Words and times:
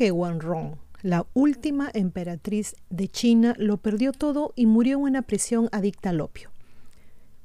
¿Cómo 0.00 0.06
es 0.06 0.12
que 0.12 0.12
Wanrong, 0.12 0.76
la 1.02 1.26
última 1.34 1.90
emperatriz 1.92 2.74
de 2.88 3.06
China, 3.08 3.54
lo 3.58 3.76
perdió 3.76 4.12
todo 4.12 4.54
y 4.56 4.64
murió 4.64 4.96
en 4.96 5.02
una 5.02 5.20
prisión 5.20 5.68
adicta 5.72 6.08
al 6.08 6.22
opio? 6.22 6.48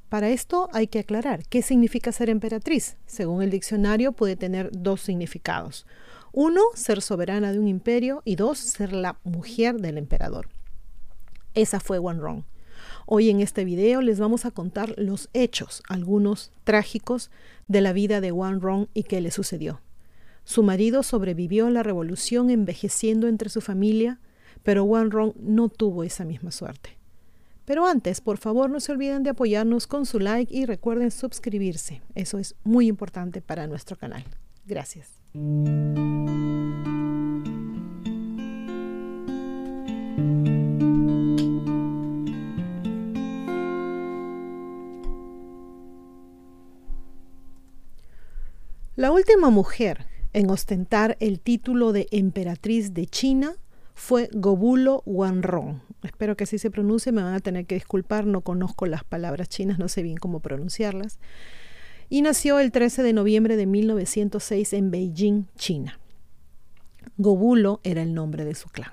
Para 0.07 0.29
esto 0.29 0.69
hay 0.71 0.87
que 0.87 0.99
aclarar 0.99 1.43
qué 1.49 1.61
significa 1.61 2.13
ser 2.13 2.29
emperatriz. 2.29 2.95
Según 3.07 3.41
el 3.41 3.49
diccionario 3.49 4.13
puede 4.13 4.37
tener 4.37 4.69
dos 4.71 5.01
significados. 5.01 5.85
Uno, 6.31 6.61
ser 6.75 7.01
soberana 7.01 7.51
de 7.51 7.59
un 7.59 7.67
imperio 7.67 8.21
y 8.23 8.37
dos, 8.37 8.57
ser 8.59 8.93
la 8.93 9.19
mujer 9.25 9.81
del 9.81 9.97
emperador. 9.97 10.47
Esa 11.55 11.81
fue 11.81 11.99
Wanrong. 11.99 12.45
Hoy 13.05 13.29
en 13.29 13.41
este 13.41 13.65
video 13.65 14.01
les 14.01 14.17
vamos 14.17 14.45
a 14.45 14.51
contar 14.51 14.93
los 14.95 15.27
hechos, 15.33 15.83
algunos 15.89 16.53
trágicos, 16.63 17.31
de 17.67 17.81
la 17.81 17.91
vida 17.91 18.21
de 18.21 18.31
Wanrong 18.31 18.87
y 18.93 19.03
qué 19.03 19.19
le 19.19 19.31
sucedió. 19.31 19.81
Su 20.45 20.61
marido 20.61 21.01
sobrevivió 21.01 21.65
a 21.65 21.71
la 21.71 21.81
revolución 21.81 22.51
envejeciendo 22.51 23.27
entre 23.27 23.49
su 23.49 23.61
familia, 23.61 24.19
pero 24.61 24.83
Wanrong 24.83 25.33
no 25.39 25.69
tuvo 25.69 26.03
esa 26.03 26.23
misma 26.23 26.51
suerte. 26.51 26.91
Pero 27.65 27.87
antes, 27.87 28.21
por 28.21 28.37
favor, 28.37 28.69
no 28.69 28.79
se 28.79 28.91
olviden 28.91 29.23
de 29.23 29.31
apoyarnos 29.31 29.87
con 29.87 30.05
su 30.05 30.19
like 30.19 30.55
y 30.55 30.67
recuerden 30.67 31.09
suscribirse. 31.09 32.03
Eso 32.13 32.37
es 32.37 32.55
muy 32.63 32.85
importante 32.87 33.41
para 33.41 33.65
nuestro 33.65 33.97
canal. 33.97 34.23
Gracias. 34.67 35.09
La 48.95 49.11
última 49.11 49.49
mujer 49.49 50.05
en 50.35 50.49
ostentar 50.51 51.15
el 51.21 51.39
título 51.39 51.93
de 51.93 52.07
emperatriz 52.11 52.93
de 52.93 53.05
China 53.07 53.55
fue 53.93 54.29
Gobulo 54.33 55.01
Wanrong. 55.05 55.79
Espero 56.03 56.35
que 56.35 56.43
así 56.43 56.57
se 56.57 56.69
pronuncie, 56.69 57.13
me 57.13 57.23
van 57.23 57.33
a 57.33 57.39
tener 57.39 57.65
que 57.65 57.75
disculpar, 57.75 58.25
no 58.25 58.41
conozco 58.41 58.85
las 58.85 59.05
palabras 59.05 59.47
chinas, 59.47 59.79
no 59.79 59.87
sé 59.87 60.03
bien 60.03 60.17
cómo 60.17 60.41
pronunciarlas. 60.41 61.19
Y 62.09 62.21
nació 62.21 62.59
el 62.59 62.73
13 62.73 63.01
de 63.01 63.13
noviembre 63.13 63.55
de 63.55 63.65
1906 63.65 64.73
en 64.73 64.91
Beijing, 64.91 65.45
China. 65.55 65.99
Gobulo 67.15 67.79
era 67.83 68.01
el 68.01 68.13
nombre 68.13 68.43
de 68.43 68.55
su 68.55 68.67
clan. 68.67 68.91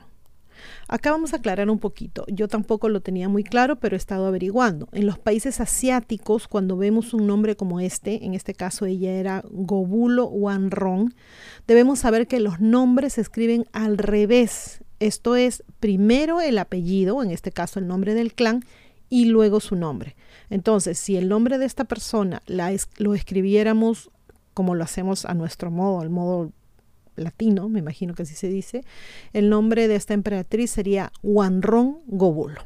Acá 0.88 1.10
vamos 1.10 1.32
a 1.32 1.36
aclarar 1.36 1.70
un 1.70 1.78
poquito. 1.78 2.24
Yo 2.28 2.48
tampoco 2.48 2.88
lo 2.88 3.00
tenía 3.00 3.28
muy 3.28 3.44
claro, 3.44 3.76
pero 3.76 3.96
he 3.96 3.98
estado 3.98 4.26
averiguando. 4.26 4.88
En 4.92 5.06
los 5.06 5.18
países 5.18 5.60
asiáticos, 5.60 6.48
cuando 6.48 6.76
vemos 6.76 7.14
un 7.14 7.26
nombre 7.26 7.56
como 7.56 7.80
este, 7.80 8.24
en 8.24 8.34
este 8.34 8.54
caso 8.54 8.86
ella 8.86 9.12
era 9.12 9.44
Gobulo 9.50 10.26
Wanrong, 10.26 11.12
debemos 11.66 12.00
saber 12.00 12.26
que 12.26 12.40
los 12.40 12.60
nombres 12.60 13.14
se 13.14 13.20
escriben 13.20 13.66
al 13.72 13.98
revés 13.98 14.82
esto 15.02 15.34
es 15.34 15.64
primero 15.80 16.40
el 16.40 16.58
apellido, 16.58 17.24
en 17.24 17.32
este 17.32 17.50
caso 17.50 17.80
el 17.80 17.88
nombre 17.88 18.14
del 18.14 18.34
clan, 18.34 18.64
y 19.10 19.24
luego 19.24 19.58
su 19.58 19.74
nombre. 19.74 20.14
Entonces, 20.48 20.96
si 20.96 21.16
el 21.16 21.28
nombre 21.28 21.58
de 21.58 21.66
esta 21.66 21.84
persona 21.84 22.40
lo 22.46 23.14
escribiéramos 23.14 24.10
como 24.54 24.76
lo 24.76 24.84
hacemos 24.84 25.24
a 25.24 25.34
nuestro 25.34 25.72
modo, 25.72 26.00
al 26.00 26.10
modo 26.10 26.52
latino, 27.16 27.68
me 27.68 27.78
imagino 27.78 28.14
que 28.14 28.22
así 28.22 28.34
se 28.34 28.48
dice, 28.48 28.84
el 29.32 29.50
nombre 29.50 29.88
de 29.88 29.96
esta 29.96 30.14
emperatriz 30.14 30.70
sería 30.70 31.12
Wanrong 31.22 31.98
Gobulo. 32.06 32.62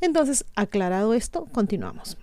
Entonces, 0.00 0.44
aclarado 0.54 1.14
esto, 1.14 1.46
continuamos. 1.52 2.16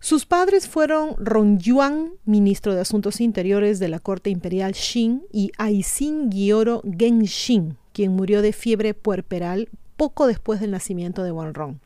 Sus 0.00 0.26
padres 0.26 0.68
fueron 0.68 1.16
Yuan, 1.58 2.12
ministro 2.26 2.74
de 2.74 2.82
Asuntos 2.82 3.22
Interiores 3.22 3.78
de 3.78 3.88
la 3.88 4.00
corte 4.00 4.28
imperial 4.28 4.74
Qing, 4.74 5.22
y 5.32 5.50
Aisin 5.56 6.30
Gyoro 6.30 6.82
Genshin, 6.98 7.78
quien 7.94 8.12
murió 8.12 8.42
de 8.42 8.52
fiebre 8.52 8.92
puerperal 8.92 9.70
poco 9.96 10.26
después 10.26 10.60
del 10.60 10.72
nacimiento 10.72 11.22
de 11.22 11.32
Wanrong. 11.32 11.78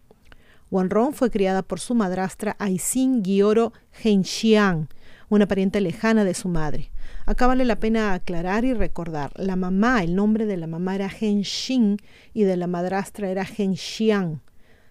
Wanrong 0.70 1.14
fue 1.14 1.30
criada 1.30 1.62
por 1.62 1.78
su 1.78 1.94
madrastra 1.94 2.56
Aisin 2.58 3.22
Gyoro 3.22 3.72
Henshiang, 4.02 4.88
una 5.28 5.46
pariente 5.46 5.80
lejana 5.80 6.24
de 6.24 6.34
su 6.34 6.48
madre. 6.48 6.90
Acá 7.26 7.46
vale 7.46 7.64
la 7.64 7.76
pena 7.76 8.14
aclarar 8.14 8.64
y 8.64 8.72
recordar, 8.72 9.32
la 9.36 9.56
mamá, 9.56 10.02
el 10.02 10.14
nombre 10.14 10.46
de 10.46 10.56
la 10.56 10.66
mamá 10.66 10.94
era 10.94 11.08
Henshin 11.08 11.98
y 12.32 12.44
de 12.44 12.56
la 12.56 12.66
madrastra 12.66 13.30
era 13.30 13.44
Henshiang. 13.44 14.40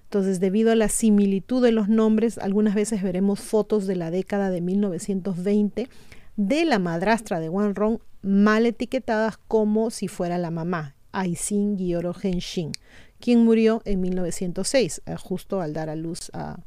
Entonces, 0.04 0.40
debido 0.40 0.72
a 0.72 0.76
la 0.76 0.88
similitud 0.88 1.62
de 1.62 1.72
los 1.72 1.90
nombres, 1.90 2.38
algunas 2.38 2.76
veces 2.76 3.04
veremos 3.04 3.40
fotos 3.40 3.88
de 3.88 3.96
la 3.96 4.12
década 4.12 4.50
de 4.50 4.62
1920 4.62 5.90
de 6.38 6.66
la 6.66 6.80
madrastra 6.80 7.40
de 7.40 7.50
Wanrong 7.50 8.00
mal 8.22 8.66
etiquetadas 8.66 9.38
como 9.48 9.90
si 9.90 10.08
fuera 10.08 10.38
la 10.38 10.52
mamá. 10.52 10.96
Aisin 11.12 11.78
Gyoro 11.78 12.14
Henshin, 12.22 12.72
quien 13.20 13.44
murió 13.44 13.82
en 13.86 14.02
1906, 14.02 15.02
eh, 15.06 15.16
justo 15.16 15.62
al 15.62 15.74
dar 15.74 15.90
a 15.90 15.96
luz 15.96 16.30
a, 16.34 16.60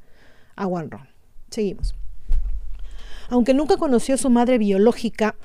a 0.56 0.66
Wanron. 0.66 1.08
Seguimos. 1.50 1.94
Aunque 3.30 3.54
nunca 3.54 3.76
conoció 3.76 4.16
a 4.16 4.18
su 4.18 4.28
madre 4.28 4.58
biológica, 4.58 5.36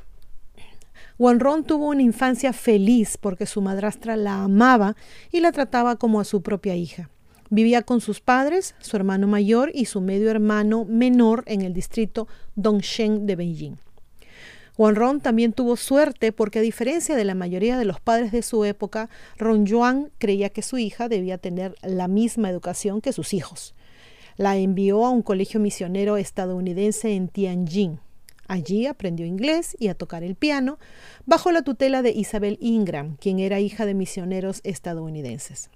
Wanron 1.18 1.64
tuvo 1.64 1.90
una 1.90 2.02
infancia 2.02 2.52
feliz 2.52 3.18
porque 3.18 3.46
su 3.46 3.62
madrastra 3.62 4.18
la 4.18 4.44
amaba 4.44 4.96
y 5.32 5.40
la 5.40 5.52
trataba 5.52 5.96
como 5.96 6.20
a 6.20 6.26
su 6.26 6.42
propia 6.42 6.76
hija. 6.76 7.10
Vivía 7.52 7.84
con 7.84 8.02
sus 8.02 8.22
padres, 8.22 8.74
su 8.80 8.98
hermano 8.98 9.28
mayor 9.28 9.72
y 9.74 9.86
su 9.86 10.02
medio 10.02 10.32
hermano 10.32 10.84
menor 10.86 11.44
en 11.46 11.62
el 11.62 11.74
distrito 11.74 12.28
Dongsheng 12.56 13.28
de 13.28 13.36
Beijing. 13.36 13.76
Ron 14.78 15.22
también 15.22 15.54
tuvo 15.54 15.78
suerte 15.78 16.32
porque 16.32 16.60
a 16.60 16.64
diferencia 16.64 17.16
de 17.16 17.24
la 17.24 17.36
mayoría 17.36 17.78
de 17.78 17.86
los 17.86 18.02
padres 18.02 18.32
de 18.32 18.42
su 18.42 18.66
época, 18.66 19.10
Ron 19.38 19.66
Yuan 19.66 20.12
creía 20.18 20.50
que 20.50 20.64
su 20.64 20.80
hija 20.80 21.08
debía 21.08 21.38
tener 21.38 21.76
la 21.84 22.08
misma 22.08 22.50
educación 22.50 23.00
que 23.00 23.14
sus 23.14 23.34
hijos. 23.34 23.76
La 24.38 24.58
envió 24.58 25.06
a 25.06 25.10
un 25.10 25.22
colegio 25.22 25.60
misionero 25.60 26.18
estadounidense 26.18 27.16
en 27.16 27.28
Tianjin. 27.30 28.00
Allí 28.48 28.86
aprendió 28.86 29.26
inglés 29.26 29.76
y 29.80 29.88
a 29.88 29.96
tocar 29.96 30.24
el 30.24 30.36
piano 30.36 30.78
bajo 31.26 31.52
la 31.52 31.64
tutela 31.64 32.02
de 32.02 32.12
Isabel 32.12 32.58
Ingram, 32.62 33.18
quien 33.18 33.40
era 33.40 33.60
hija 33.60 33.86
de 33.86 33.94
misioneros 33.94 34.62
estadounidenses. 34.64 35.70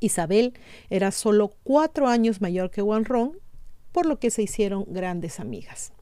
Isabel 0.00 0.54
era 0.90 1.10
solo 1.10 1.52
cuatro 1.64 2.08
años 2.08 2.40
mayor 2.40 2.70
que 2.70 2.82
Ron, 2.82 3.38
por 3.92 4.06
lo 4.06 4.18
que 4.18 4.30
se 4.30 4.42
hicieron 4.42 4.84
grandes 4.88 5.40
amigas. 5.40 5.92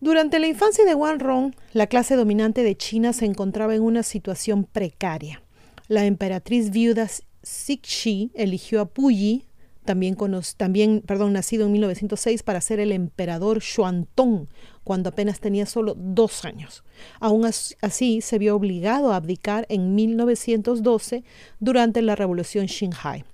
Durante 0.00 0.38
la 0.38 0.46
infancia 0.46 0.84
de 0.84 0.94
Wang 0.94 1.20
Rong, 1.20 1.54
la 1.72 1.88
clase 1.88 2.14
dominante 2.14 2.62
de 2.62 2.76
China 2.76 3.12
se 3.12 3.24
encontraba 3.24 3.74
en 3.74 3.82
una 3.82 4.04
situación 4.04 4.62
precaria. 4.64 5.42
La 5.88 6.04
emperatriz 6.04 6.70
viuda 6.70 7.08
Cixi 7.44 8.30
eligió 8.34 8.80
a 8.80 8.84
Puyi, 8.84 9.47
también, 9.88 10.18
también 10.58 11.02
perdón, 11.06 11.32
nacido 11.32 11.64
en 11.64 11.72
1906, 11.72 12.42
para 12.42 12.60
ser 12.60 12.78
el 12.78 12.92
emperador 12.92 13.62
Xuantong, 13.62 14.46
cuando 14.84 15.08
apenas 15.08 15.40
tenía 15.40 15.64
solo 15.64 15.94
dos 15.96 16.44
años. 16.44 16.84
Aún 17.20 17.46
así, 17.46 18.20
se 18.20 18.38
vio 18.38 18.54
obligado 18.54 19.12
a 19.12 19.16
abdicar 19.16 19.64
en 19.70 19.94
1912 19.94 21.24
durante 21.58 22.02
la 22.02 22.16
revolución 22.16 22.68
Xinhai. 22.68 23.24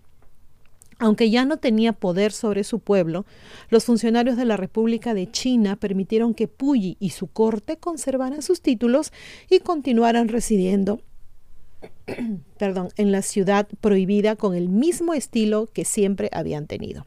Aunque 1.00 1.28
ya 1.28 1.44
no 1.44 1.56
tenía 1.56 1.92
poder 1.92 2.30
sobre 2.30 2.62
su 2.62 2.78
pueblo, 2.78 3.26
los 3.68 3.84
funcionarios 3.84 4.36
de 4.36 4.44
la 4.44 4.56
República 4.56 5.12
de 5.12 5.28
China 5.28 5.74
permitieron 5.74 6.34
que 6.34 6.46
Puyi 6.46 6.96
y 7.00 7.10
su 7.10 7.26
corte 7.26 7.78
conservaran 7.78 8.42
sus 8.42 8.60
títulos 8.60 9.12
y 9.50 9.58
continuaran 9.58 10.28
residiendo 10.28 11.00
perdón, 12.58 12.88
en 12.96 13.12
la 13.12 13.22
ciudad 13.22 13.68
prohibida 13.80 14.36
con 14.36 14.54
el 14.54 14.68
mismo 14.68 15.14
estilo 15.14 15.68
que 15.72 15.84
siempre 15.84 16.30
habían 16.32 16.66
tenido. 16.66 17.06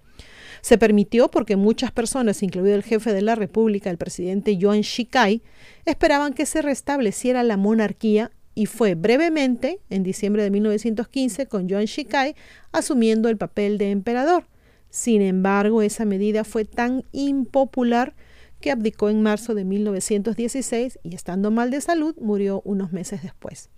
Se 0.62 0.78
permitió 0.78 1.30
porque 1.30 1.56
muchas 1.56 1.92
personas, 1.92 2.42
incluido 2.44 2.76
el 2.76 2.84
jefe 2.84 3.14
de 3.14 3.22
la 3.22 3.36
República, 3.36 3.90
el 3.90 3.98
presidente 3.98 4.58
Yuan 4.58 4.82
Shikai, 4.82 5.42
esperaban 5.86 6.34
que 6.34 6.46
se 6.46 6.62
restableciera 6.62 7.44
la 7.44 7.58
monarquía 7.58 8.32
y 8.56 8.66
fue 8.66 8.96
brevemente, 8.96 9.80
en 9.90 10.02
diciembre 10.02 10.42
de 10.42 10.50
1915, 10.50 11.46
con 11.46 11.68
Yuan 11.68 11.86
Shikai 11.86 12.36
asumiendo 12.72 13.30
el 13.30 13.38
papel 13.38 13.78
de 13.78 13.92
emperador. 13.92 14.46
Sin 14.90 15.22
embargo, 15.22 15.84
esa 15.84 16.06
medida 16.06 16.44
fue 16.44 16.66
tan 16.66 17.04
impopular 17.12 18.16
que 18.60 18.72
abdicó 18.72 19.10
en 19.10 19.22
marzo 19.22 19.54
de 19.54 19.64
1916 19.64 21.00
y 21.04 21.14
estando 21.14 21.52
mal 21.52 21.70
de 21.70 21.82
salud 21.82 22.16
murió 22.20 22.62
unos 22.66 22.92
meses 22.92 23.22
después. 23.22 23.70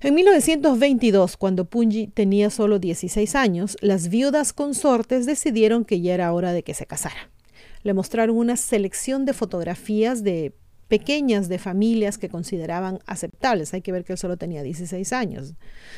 En 0.00 0.14
1922, 0.14 1.36
cuando 1.36 1.64
Punji 1.64 2.06
tenía 2.08 2.50
solo 2.50 2.78
16 2.78 3.34
años, 3.34 3.76
las 3.80 4.08
viudas 4.08 4.52
consortes 4.52 5.24
decidieron 5.24 5.84
que 5.84 6.00
ya 6.00 6.14
era 6.14 6.32
hora 6.32 6.52
de 6.52 6.62
que 6.62 6.74
se 6.74 6.86
casara. 6.86 7.30
Le 7.82 7.94
mostraron 7.94 8.36
una 8.36 8.56
selección 8.56 9.24
de 9.24 9.32
fotografías 9.32 10.22
de 10.22 10.52
pequeñas 10.88 11.48
de 11.48 11.58
familias 11.58 12.18
que 12.18 12.28
consideraban 12.28 12.98
aceptables. 13.06 13.72
Hay 13.74 13.80
que 13.80 13.92
ver 13.92 14.04
que 14.04 14.12
él 14.12 14.18
solo 14.18 14.36
tenía 14.36 14.62
16 14.62 15.12
años. 15.12 15.54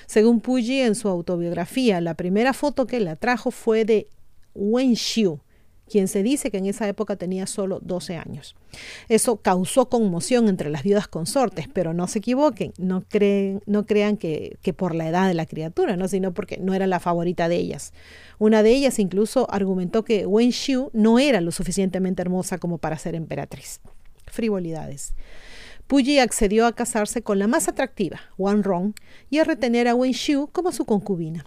Según 0.06 0.40
Puyi 0.40 0.80
en 0.80 0.94
su 0.94 1.08
autobiografía, 1.08 2.00
la 2.00 2.14
primera 2.14 2.52
foto 2.52 2.86
que 2.86 3.00
le 3.00 3.16
trajo 3.16 3.50
fue 3.50 3.84
de 3.84 4.08
Wen 4.54 4.96
Xiu, 4.96 5.40
quien 5.88 6.08
se 6.08 6.22
dice 6.22 6.50
que 6.50 6.58
en 6.58 6.66
esa 6.66 6.88
época 6.88 7.16
tenía 7.16 7.46
solo 7.46 7.80
12 7.82 8.16
años. 8.16 8.54
Eso 9.08 9.38
causó 9.38 9.88
conmoción 9.88 10.48
entre 10.48 10.70
las 10.70 10.82
viudas 10.82 11.08
consortes, 11.08 11.66
pero 11.72 11.94
no 11.94 12.06
se 12.06 12.20
equivoquen, 12.20 12.72
no, 12.78 13.02
creen, 13.08 13.60
crean 13.86 14.16
que, 14.16 14.58
por 14.76 14.94
la 14.94 15.08
edad 15.08 15.26
de 15.26 15.34
la 15.34 15.46
criatura, 15.46 15.96
¿no? 15.96 16.06
sino 16.08 16.32
porque 16.32 16.58
no 16.58 16.74
era 16.74 16.86
la 16.86 17.00
favorita 17.00 17.48
de 17.48 17.56
ellas. 17.56 17.92
Una 18.38 18.62
de 18.62 18.70
ellas 18.70 18.98
incluso 18.98 19.50
argumentó 19.50 20.04
que 20.04 20.26
Wen 20.26 20.52
Xiu 20.52 20.90
no 20.92 21.18
era 21.18 21.40
lo 21.40 21.50
suficientemente 21.50 22.22
hermosa 22.22 22.58
como 22.58 22.78
para 22.78 22.98
ser 22.98 23.14
emperatriz. 23.14 23.80
Frivolidades. 24.26 25.14
Puyi 25.86 26.18
accedió 26.18 26.66
a 26.66 26.74
casarse 26.74 27.22
con 27.22 27.38
la 27.38 27.46
más 27.46 27.66
atractiva, 27.66 28.20
Wan 28.36 28.62
Rong, 28.62 28.92
y 29.30 29.38
a 29.38 29.44
retener 29.44 29.88
a 29.88 29.94
Wen 29.94 30.12
Xiu 30.12 30.48
como 30.52 30.70
su 30.70 30.84
concubina 30.84 31.46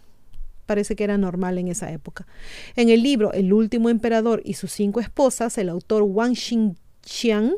parece 0.65 0.95
que 0.95 1.03
era 1.03 1.17
normal 1.17 1.57
en 1.57 1.67
esa 1.67 1.91
época. 1.91 2.27
En 2.75 2.89
el 2.89 3.03
libro 3.03 3.33
El 3.33 3.53
último 3.53 3.89
emperador 3.89 4.41
y 4.45 4.53
sus 4.53 4.71
cinco 4.71 4.99
esposas, 4.99 5.57
el 5.57 5.69
autor 5.69 6.03
Wang 6.03 6.35
Xingqiang 6.35 7.53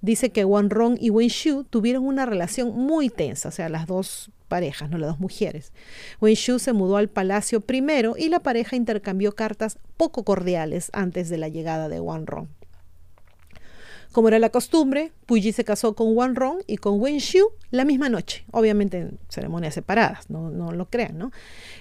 dice 0.00 0.30
que 0.30 0.44
Wang 0.44 0.70
Rong 0.70 0.96
y 1.00 1.10
Wen 1.10 1.30
tuvieron 1.68 2.04
una 2.04 2.26
relación 2.26 2.76
muy 2.76 3.10
tensa, 3.10 3.48
o 3.48 3.52
sea, 3.52 3.68
las 3.68 3.86
dos 3.86 4.30
parejas, 4.48 4.90
no 4.90 4.98
las 4.98 5.10
dos 5.10 5.20
mujeres. 5.20 5.72
Wen 6.20 6.36
se 6.36 6.72
mudó 6.72 6.96
al 6.96 7.08
palacio 7.08 7.60
primero 7.60 8.14
y 8.16 8.28
la 8.28 8.40
pareja 8.40 8.76
intercambió 8.76 9.34
cartas 9.34 9.78
poco 9.96 10.24
cordiales 10.24 10.90
antes 10.92 11.28
de 11.28 11.38
la 11.38 11.48
llegada 11.48 11.88
de 11.88 12.00
Wang 12.00 12.26
Rong. 12.26 12.48
Como 14.12 14.26
era 14.26 14.40
la 14.40 14.50
costumbre, 14.50 15.12
Puyi 15.26 15.52
se 15.52 15.64
casó 15.64 15.94
con 15.94 16.16
Wan 16.16 16.34
Rong 16.34 16.62
y 16.66 16.78
con 16.78 17.00
Wen 17.00 17.20
Xiu 17.20 17.46
la 17.70 17.84
misma 17.84 18.08
noche, 18.08 18.44
obviamente 18.50 18.98
en 18.98 19.18
ceremonias 19.28 19.74
separadas, 19.74 20.28
no, 20.28 20.50
no 20.50 20.72
lo 20.72 20.90
crean, 20.90 21.16
¿no? 21.16 21.30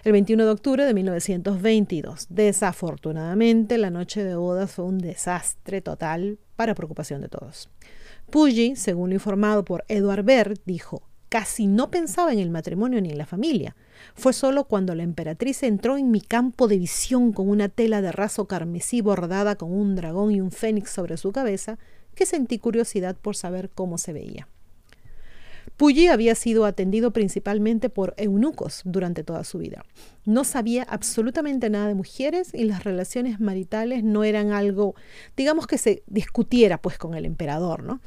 El 0.04 0.12
21 0.12 0.46
de 0.46 0.52
octubre 0.52 0.86
de 0.86 0.94
1922. 0.94 2.28
Desafortunadamente, 2.30 3.80
la 3.80 3.90
noche 3.90 4.24
de 4.24 4.36
bodas 4.36 4.72
fue 4.72 4.86
un 4.86 5.00
desastre 5.00 5.82
total 5.82 6.38
para 6.56 6.76
preocupación 6.76 7.22
de 7.22 7.30
todos. 7.30 7.70
Puyi, 8.30 8.76
según 8.76 9.10
lo 9.10 9.16
informado 9.16 9.66
por 9.66 9.84
Edward 9.88 10.24
Baird, 10.24 10.60
dijo, 10.66 11.02
casi 11.30 11.66
no 11.66 11.90
pensaba 11.90 12.32
en 12.32 12.40
el 12.40 12.52
matrimonio 12.52 13.02
ni 13.02 13.10
en 13.10 13.18
la 13.18 13.26
familia. 13.26 13.76
Fue 14.14 14.34
solo 14.34 14.66
cuando 14.66 14.94
la 14.94 15.04
emperatriz 15.04 15.64
entró 15.64 15.98
en 15.98 16.12
mi 16.12 16.22
campo 16.22 16.68
de 16.68 16.78
visión 16.78 17.34
con 17.34 17.50
una 17.50 17.70
tela 17.70 18.04
de 18.04 18.12
raso 18.12 18.46
carmesí 18.46 19.02
bordada 19.02 19.56
con 19.56 19.72
un 19.72 19.96
dragón 19.96 20.32
y 20.32 20.42
un 20.42 20.52
fénix 20.52 20.92
sobre 20.92 21.18
su 21.18 21.32
cabeza, 21.32 21.80
que 22.20 22.26
sentí 22.26 22.60
curiosidad 22.60 23.16
por 23.16 23.38
saber 23.38 23.70
cómo 23.70 23.98
se 23.98 24.12
veía. 24.12 24.50
Puyi 25.78 26.08
había 26.08 26.36
sido 26.36 26.66
atendido 26.66 27.12
principalmente 27.12 27.90
por 27.90 28.14
eunucos 28.18 28.82
durante 28.84 29.24
toda 29.24 29.46
su 29.46 29.60
vida. 29.60 29.86
No 30.26 30.44
sabía 30.44 30.84
absolutamente 30.84 31.70
nada 31.70 31.88
de 31.88 31.96
mujeres 31.96 32.54
y 32.54 32.66
las 32.66 32.84
relaciones 32.84 33.40
maritales 33.40 34.04
no 34.04 34.26
eran 34.26 34.52
algo, 34.52 34.96
digamos 35.38 35.66
que 35.66 35.78
se 35.78 36.04
discutiera 36.08 36.82
pues 36.82 36.98
con 36.98 37.14
el 37.14 37.24
emperador, 37.24 37.84
¿no? 37.84 38.02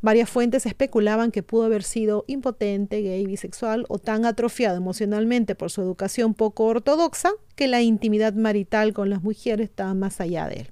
Varias 0.00 0.30
fuentes 0.30 0.64
especulaban 0.64 1.30
que 1.30 1.42
pudo 1.42 1.64
haber 1.64 1.82
sido 1.82 2.24
impotente, 2.26 3.02
gay, 3.02 3.26
bisexual 3.26 3.84
o 3.90 3.98
tan 3.98 4.24
atrofiado 4.24 4.78
emocionalmente 4.78 5.54
por 5.54 5.70
su 5.70 5.82
educación 5.82 6.32
poco 6.32 6.64
ortodoxa 6.64 7.32
que 7.54 7.68
la 7.68 7.82
intimidad 7.82 8.32
marital 8.32 8.94
con 8.94 9.10
las 9.10 9.22
mujeres 9.22 9.68
estaba 9.68 9.92
más 9.92 10.22
allá 10.22 10.48
de 10.48 10.60
él. 10.60 10.70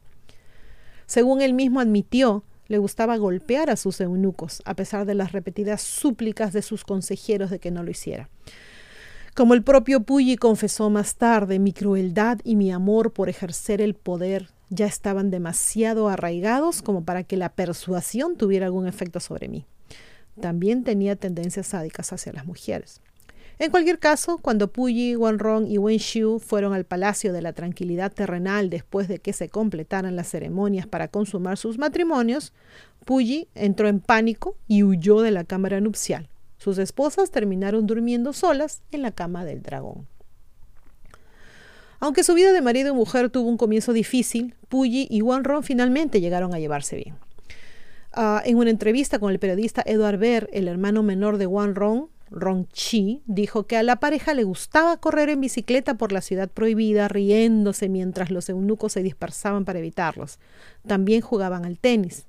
Según 1.04 1.42
él 1.42 1.52
mismo 1.52 1.80
admitió, 1.80 2.42
le 2.68 2.78
gustaba 2.78 3.16
golpear 3.16 3.70
a 3.70 3.76
sus 3.76 4.00
eunucos, 4.00 4.62
a 4.64 4.74
pesar 4.74 5.06
de 5.06 5.14
las 5.14 5.32
repetidas 5.32 5.82
súplicas 5.82 6.52
de 6.52 6.62
sus 6.62 6.84
consejeros 6.84 7.50
de 7.50 7.58
que 7.58 7.70
no 7.70 7.82
lo 7.82 7.90
hiciera. 7.90 8.28
Como 9.34 9.54
el 9.54 9.62
propio 9.62 10.00
Puyi 10.00 10.36
confesó 10.36 10.88
más 10.88 11.16
tarde, 11.16 11.58
mi 11.58 11.72
crueldad 11.72 12.38
y 12.42 12.56
mi 12.56 12.72
amor 12.72 13.12
por 13.12 13.28
ejercer 13.28 13.80
el 13.82 13.94
poder 13.94 14.48
ya 14.70 14.86
estaban 14.86 15.30
demasiado 15.30 16.08
arraigados 16.08 16.82
como 16.82 17.04
para 17.04 17.22
que 17.22 17.36
la 17.36 17.50
persuasión 17.50 18.36
tuviera 18.36 18.66
algún 18.66 18.86
efecto 18.86 19.20
sobre 19.20 19.48
mí. 19.48 19.66
También 20.40 20.84
tenía 20.84 21.16
tendencias 21.16 21.68
sádicas 21.68 22.12
hacia 22.12 22.32
las 22.32 22.46
mujeres. 22.46 23.00
En 23.58 23.70
cualquier 23.70 23.98
caso, 23.98 24.36
cuando 24.36 24.70
Puyi, 24.70 25.14
Rong 25.14 25.66
y 25.66 25.78
Wen 25.78 25.98
Xiu 25.98 26.38
fueron 26.40 26.74
al 26.74 26.84
Palacio 26.84 27.32
de 27.32 27.40
la 27.40 27.54
Tranquilidad 27.54 28.12
Terrenal 28.12 28.68
después 28.68 29.08
de 29.08 29.18
que 29.18 29.32
se 29.32 29.48
completaran 29.48 30.14
las 30.14 30.28
ceremonias 30.28 30.86
para 30.86 31.08
consumar 31.08 31.56
sus 31.56 31.78
matrimonios, 31.78 32.52
Puyi 33.06 33.48
entró 33.54 33.88
en 33.88 34.00
pánico 34.00 34.56
y 34.68 34.82
huyó 34.82 35.22
de 35.22 35.30
la 35.30 35.44
cámara 35.44 35.80
nupcial. 35.80 36.28
Sus 36.58 36.76
esposas 36.76 37.30
terminaron 37.30 37.86
durmiendo 37.86 38.34
solas 38.34 38.82
en 38.92 39.00
la 39.00 39.12
cama 39.12 39.46
del 39.46 39.62
dragón. 39.62 40.06
Aunque 41.98 42.24
su 42.24 42.34
vida 42.34 42.52
de 42.52 42.60
marido 42.60 42.92
y 42.92 42.96
mujer 42.96 43.30
tuvo 43.30 43.48
un 43.48 43.56
comienzo 43.56 43.94
difícil, 43.94 44.54
Puyi 44.68 45.06
y 45.10 45.20
Rong 45.22 45.62
finalmente 45.62 46.20
llegaron 46.20 46.52
a 46.52 46.58
llevarse 46.58 46.96
bien. 46.96 47.14
Uh, 48.14 48.40
en 48.44 48.56
una 48.56 48.70
entrevista 48.70 49.18
con 49.18 49.30
el 49.30 49.38
periodista 49.38 49.82
Edward 49.86 50.18
Baer, 50.18 50.48
el 50.52 50.68
hermano 50.68 51.02
menor 51.02 51.38
de 51.38 51.46
Rong, 51.46 52.08
Rong 52.30 52.66
Chi 52.72 53.22
dijo 53.26 53.66
que 53.66 53.76
a 53.76 53.82
la 53.82 53.96
pareja 53.96 54.34
le 54.34 54.44
gustaba 54.44 54.96
correr 54.96 55.28
en 55.28 55.40
bicicleta 55.40 55.94
por 55.94 56.12
la 56.12 56.20
ciudad 56.20 56.48
prohibida, 56.48 57.08
riéndose 57.08 57.88
mientras 57.88 58.30
los 58.30 58.48
eunucos 58.48 58.92
se 58.92 59.02
dispersaban 59.02 59.64
para 59.64 59.78
evitarlos. 59.78 60.38
También 60.86 61.20
jugaban 61.20 61.64
al 61.64 61.78
tenis. 61.78 62.24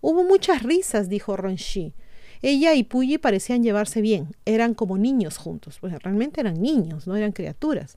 Hubo 0.00 0.22
muchas 0.24 0.62
risas, 0.62 1.08
dijo 1.08 1.36
Rong 1.36 1.56
Chi. 1.56 1.94
Ella 2.42 2.74
y 2.74 2.82
Puyi 2.82 3.16
parecían 3.16 3.62
llevarse 3.62 4.02
bien, 4.02 4.36
eran 4.44 4.74
como 4.74 4.98
niños 4.98 5.38
juntos, 5.38 5.78
pues 5.80 5.94
realmente 6.02 6.42
eran 6.42 6.60
niños, 6.60 7.06
no 7.06 7.16
eran 7.16 7.32
criaturas. 7.32 7.96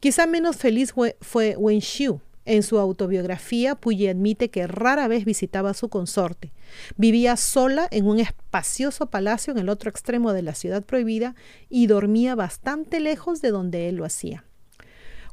Quizá 0.00 0.26
menos 0.26 0.56
feliz 0.56 0.94
fue, 0.94 1.16
fue 1.20 1.56
Wen 1.58 1.82
Xiu, 1.82 2.22
en 2.44 2.62
su 2.62 2.78
autobiografía, 2.78 3.74
Puyi 3.76 4.08
admite 4.08 4.50
que 4.50 4.66
rara 4.66 5.06
vez 5.08 5.24
visitaba 5.24 5.70
a 5.70 5.74
su 5.74 5.88
consorte. 5.88 6.52
Vivía 6.96 7.36
sola 7.36 7.86
en 7.90 8.06
un 8.06 8.18
espacioso 8.18 9.06
palacio 9.06 9.52
en 9.52 9.58
el 9.58 9.68
otro 9.68 9.90
extremo 9.90 10.32
de 10.32 10.42
la 10.42 10.54
ciudad 10.54 10.82
prohibida 10.82 11.34
y 11.68 11.86
dormía 11.86 12.34
bastante 12.34 13.00
lejos 13.00 13.42
de 13.42 13.50
donde 13.50 13.88
él 13.88 13.96
lo 13.96 14.04
hacía. 14.04 14.44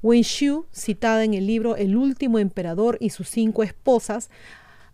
Wen 0.02 0.24
Xiu, 0.24 0.66
citada 0.74 1.24
en 1.24 1.34
el 1.34 1.46
libro 1.48 1.76
El 1.76 1.98
último 1.98 2.40
emperador 2.40 2.98
y 3.02 3.10
sus 3.10 3.28
cinco 3.28 3.64
esposas, 3.64 4.30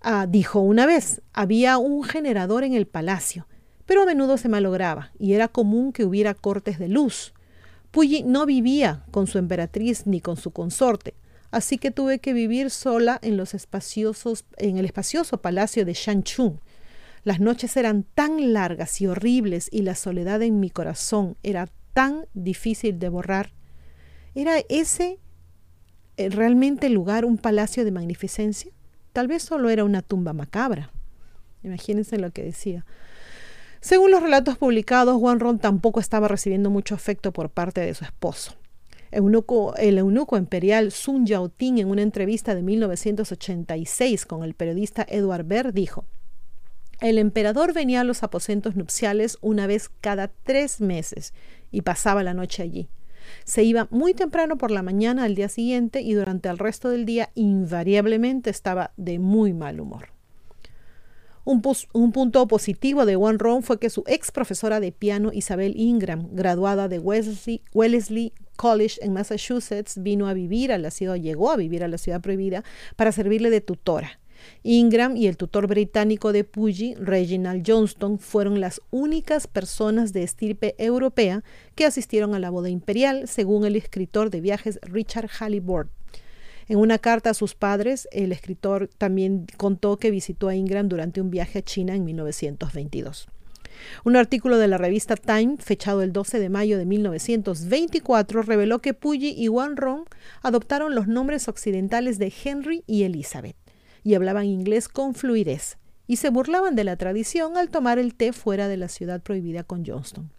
ah, 0.01 0.25
dijo 0.27 0.61
una 0.61 0.85
vez, 0.85 1.21
había 1.33 1.77
un 1.77 2.03
generador 2.03 2.63
en 2.63 2.73
el 2.73 2.87
palacio, 2.87 3.47
pero 3.85 4.01
a 4.01 4.05
menudo 4.05 4.37
se 4.37 4.49
malograba 4.49 5.11
y 5.19 5.33
era 5.33 5.47
común 5.47 5.91
que 5.91 6.05
hubiera 6.05 6.33
cortes 6.33 6.79
de 6.79 6.87
luz. 6.87 7.33
Puyi 7.91 8.23
no 8.23 8.45
vivía 8.45 9.03
con 9.11 9.27
su 9.27 9.37
emperatriz 9.37 10.07
ni 10.07 10.21
con 10.21 10.37
su 10.37 10.51
consorte, 10.51 11.13
así 11.55 11.77
que 11.77 11.89
tuve 11.89 12.19
que 12.19 12.33
vivir 12.33 12.69
sola 12.69 13.17
en, 13.21 13.37
los 13.37 13.53
espaciosos, 13.53 14.43
en 14.57 14.77
el 14.77 14.83
espacioso 14.83 15.41
palacio 15.41 15.85
de 15.85 15.93
Shanchun. 15.93 16.59
Las 17.23 17.39
noches 17.39 17.77
eran 17.77 18.03
tan 18.03 18.51
largas 18.51 18.99
y 18.99 19.07
horribles 19.07 19.69
y 19.71 19.81
la 19.83 19.95
soledad 19.95 20.41
en 20.41 20.59
mi 20.59 20.69
corazón 20.69 21.37
era 21.43 21.69
tan 21.93 22.25
difícil 22.33 22.99
de 22.99 23.07
borrar. 23.07 23.53
¿Era 24.35 24.57
ese 24.67 25.17
eh, 26.17 26.27
realmente 26.27 26.87
el 26.87 26.93
lugar 26.93 27.23
un 27.23 27.37
palacio 27.37 27.85
de 27.85 27.91
magnificencia? 27.91 28.73
Tal 29.13 29.29
vez 29.29 29.41
solo 29.41 29.69
era 29.69 29.85
una 29.85 30.01
tumba 30.01 30.33
macabra. 30.33 30.91
Imagínense 31.63 32.17
lo 32.17 32.31
que 32.31 32.43
decía. 32.43 32.85
Según 33.79 34.11
los 34.11 34.21
relatos 34.21 34.57
publicados, 34.57 35.17
Juan 35.17 35.39
Ron 35.39 35.59
tampoco 35.59 36.01
estaba 36.01 36.27
recibiendo 36.27 36.69
mucho 36.69 36.95
afecto 36.95 37.31
por 37.31 37.49
parte 37.49 37.79
de 37.79 37.93
su 37.93 38.03
esposo 38.03 38.57
el 39.15 39.97
eunuco 39.97 40.37
imperial 40.37 40.91
Sun 40.91 41.25
Yao-ting 41.25 41.79
en 41.79 41.89
una 41.89 42.01
entrevista 42.01 42.53
de 42.53 42.61
1986 42.61 44.25
con 44.25 44.43
el 44.43 44.55
periodista 44.55 45.05
Edward 45.07 45.45
Baird 45.45 45.73
dijo, 45.73 46.05
el 46.99 47.17
emperador 47.17 47.73
venía 47.73 48.01
a 48.01 48.03
los 48.03 48.23
aposentos 48.23 48.75
nupciales 48.75 49.37
una 49.41 49.67
vez 49.67 49.89
cada 50.01 50.29
tres 50.43 50.81
meses 50.81 51.33
y 51.71 51.81
pasaba 51.81 52.23
la 52.23 52.33
noche 52.33 52.63
allí. 52.63 52.89
Se 53.43 53.63
iba 53.63 53.87
muy 53.89 54.13
temprano 54.13 54.57
por 54.57 54.71
la 54.71 54.83
mañana 54.83 55.23
al 55.23 55.35
día 55.35 55.49
siguiente 55.49 56.01
y 56.01 56.13
durante 56.13 56.49
el 56.49 56.57
resto 56.57 56.89
del 56.89 57.05
día 57.05 57.31
invariablemente 57.35 58.49
estaba 58.49 58.91
de 58.97 59.19
muy 59.19 59.53
mal 59.53 59.79
humor. 59.79 60.09
Un, 61.43 61.61
un, 61.93 62.11
punto 62.11 62.47
positivo 62.47 63.05
de 63.05 63.15
One 63.15 63.37
Ron 63.37 63.61
fue 63.61 63.79
que 63.79 63.91
su 63.91 64.03
ex 64.07 64.31
profesora 64.31 64.79
de 64.79 64.91
piano 64.91 65.31
Isabel 65.31 65.73
Ingram, 65.77 66.27
graduada 66.31 66.87
de 66.87 66.97
Wellesley, 66.97 67.61
Wellesley 67.71 68.33
College 68.55 68.99
en 69.01 69.13
Massachusetts, 69.13 70.01
vino 70.01 70.27
a 70.27 70.33
vivir 70.33 70.71
a 70.71 70.77
la 70.77 70.91
ciudad, 70.91 71.15
llegó 71.15 71.51
a 71.51 71.55
vivir 71.55 71.83
a 71.83 71.87
la 71.87 71.97
ciudad 71.97 72.21
prohibida 72.21 72.63
para 72.95 73.11
servirle 73.11 73.49
de 73.49 73.61
tutora. 73.61 74.19
Ingram 74.63 75.15
y 75.17 75.27
el 75.27 75.37
tutor 75.37 75.67
británico 75.67 76.31
de 76.31 76.43
Puyi, 76.43 76.95
Reginald 76.95 77.63
Johnston, 77.65 78.19
fueron 78.19 78.59
las 78.59 78.81
únicas 78.91 79.47
personas 79.47 80.13
de 80.13 80.23
estirpe 80.23 80.75
europea 80.77 81.43
que 81.75 81.85
asistieron 81.85 82.35
a 82.35 82.39
la 82.39 82.49
boda 82.49 82.69
imperial, 82.69 83.27
según 83.27 83.65
el 83.65 83.75
escritor 83.75 84.29
de 84.29 84.41
viajes 84.41 84.79
Richard 84.81 85.29
Halliburton. 85.29 85.91
En 86.67 86.79
una 86.79 86.97
carta 86.97 87.29
a 87.29 87.35
sus 87.35 87.53
padres, 87.53 88.07
el 88.11 88.31
escritor 88.31 88.89
también 88.97 89.45
contó 89.57 89.97
que 89.97 90.09
visitó 90.09 90.47
a 90.47 90.55
Ingram 90.55 90.89
durante 90.89 91.21
un 91.21 91.29
viaje 91.29 91.59
a 91.59 91.61
China 91.61 91.95
en 91.95 92.05
1922. 92.05 93.27
Un 94.03 94.15
artículo 94.15 94.57
de 94.57 94.67
la 94.67 94.77
revista 94.77 95.15
Time, 95.15 95.57
fechado 95.59 96.01
el 96.01 96.13
12 96.13 96.39
de 96.39 96.49
mayo 96.49 96.77
de 96.77 96.85
1924, 96.85 98.41
reveló 98.41 98.79
que 98.79 98.93
Puyi 98.93 99.33
y 99.37 99.49
Wanrong 99.49 100.05
adoptaron 100.41 100.95
los 100.95 101.07
nombres 101.07 101.47
occidentales 101.47 102.19
de 102.19 102.33
Henry 102.43 102.83
y 102.87 103.03
Elizabeth 103.03 103.55
y 104.03 104.13
hablaban 104.13 104.45
inglés 104.45 104.87
con 104.87 105.15
fluidez 105.15 105.77
y 106.07 106.17
se 106.17 106.29
burlaban 106.29 106.75
de 106.75 106.83
la 106.83 106.95
tradición 106.95 107.57
al 107.57 107.69
tomar 107.69 107.99
el 107.99 108.15
té 108.15 108.33
fuera 108.33 108.67
de 108.67 108.77
la 108.77 108.89
ciudad 108.89 109.21
prohibida 109.21 109.63
con 109.63 109.85
Johnston. 109.85 110.29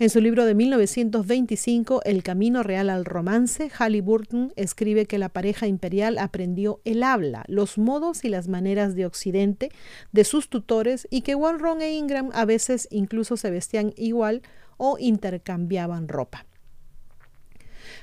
En 0.00 0.10
su 0.10 0.20
libro 0.20 0.44
de 0.44 0.56
1925, 0.56 2.00
El 2.04 2.24
Camino 2.24 2.64
Real 2.64 2.90
al 2.90 3.04
Romance, 3.04 3.70
Halliburton 3.70 4.52
escribe 4.56 5.06
que 5.06 5.18
la 5.18 5.28
pareja 5.28 5.68
imperial 5.68 6.18
aprendió 6.18 6.80
el 6.84 7.04
habla, 7.04 7.44
los 7.46 7.78
modos 7.78 8.24
y 8.24 8.28
las 8.28 8.48
maneras 8.48 8.96
de 8.96 9.06
Occidente 9.06 9.70
de 10.10 10.24
sus 10.24 10.48
tutores 10.48 11.06
y 11.10 11.20
que 11.20 11.36
Walron 11.36 11.80
e 11.80 11.92
Ingram 11.92 12.30
a 12.34 12.44
veces 12.44 12.88
incluso 12.90 13.36
se 13.36 13.52
vestían 13.52 13.92
igual 13.96 14.42
o 14.78 14.96
intercambiaban 14.98 16.08
ropa. 16.08 16.44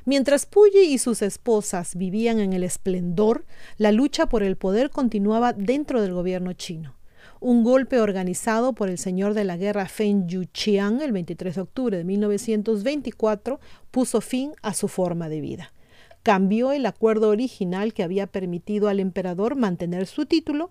Mientras 0.05 0.45
Puyi 0.45 0.93
y 0.93 0.97
sus 0.97 1.21
esposas 1.21 1.97
vivían 1.97 2.39
en 2.39 2.53
el 2.53 2.63
esplendor, 2.63 3.43
la 3.75 3.91
lucha 3.91 4.27
por 4.27 4.43
el 4.43 4.55
poder 4.55 4.91
continuaba 4.91 5.51
dentro 5.51 6.01
del 6.01 6.13
gobierno 6.13 6.53
chino 6.53 7.00
un 7.41 7.63
golpe 7.63 7.99
organizado 7.99 8.73
por 8.73 8.87
el 8.87 8.99
señor 8.99 9.33
de 9.33 9.43
la 9.43 9.57
guerra 9.57 9.87
Feng 9.87 10.27
Yuqian 10.27 11.01
el 11.01 11.11
23 11.11 11.55
de 11.55 11.61
octubre 11.61 11.97
de 11.97 12.03
1924 12.03 13.59
puso 13.89 14.21
fin 14.21 14.53
a 14.61 14.75
su 14.75 14.87
forma 14.87 15.27
de 15.27 15.41
vida. 15.41 15.73
Cambió 16.21 16.71
el 16.71 16.85
acuerdo 16.85 17.29
original 17.29 17.93
que 17.95 18.03
había 18.03 18.27
permitido 18.27 18.89
al 18.89 18.99
emperador 18.99 19.55
mantener 19.55 20.05
su 20.05 20.27
título 20.27 20.69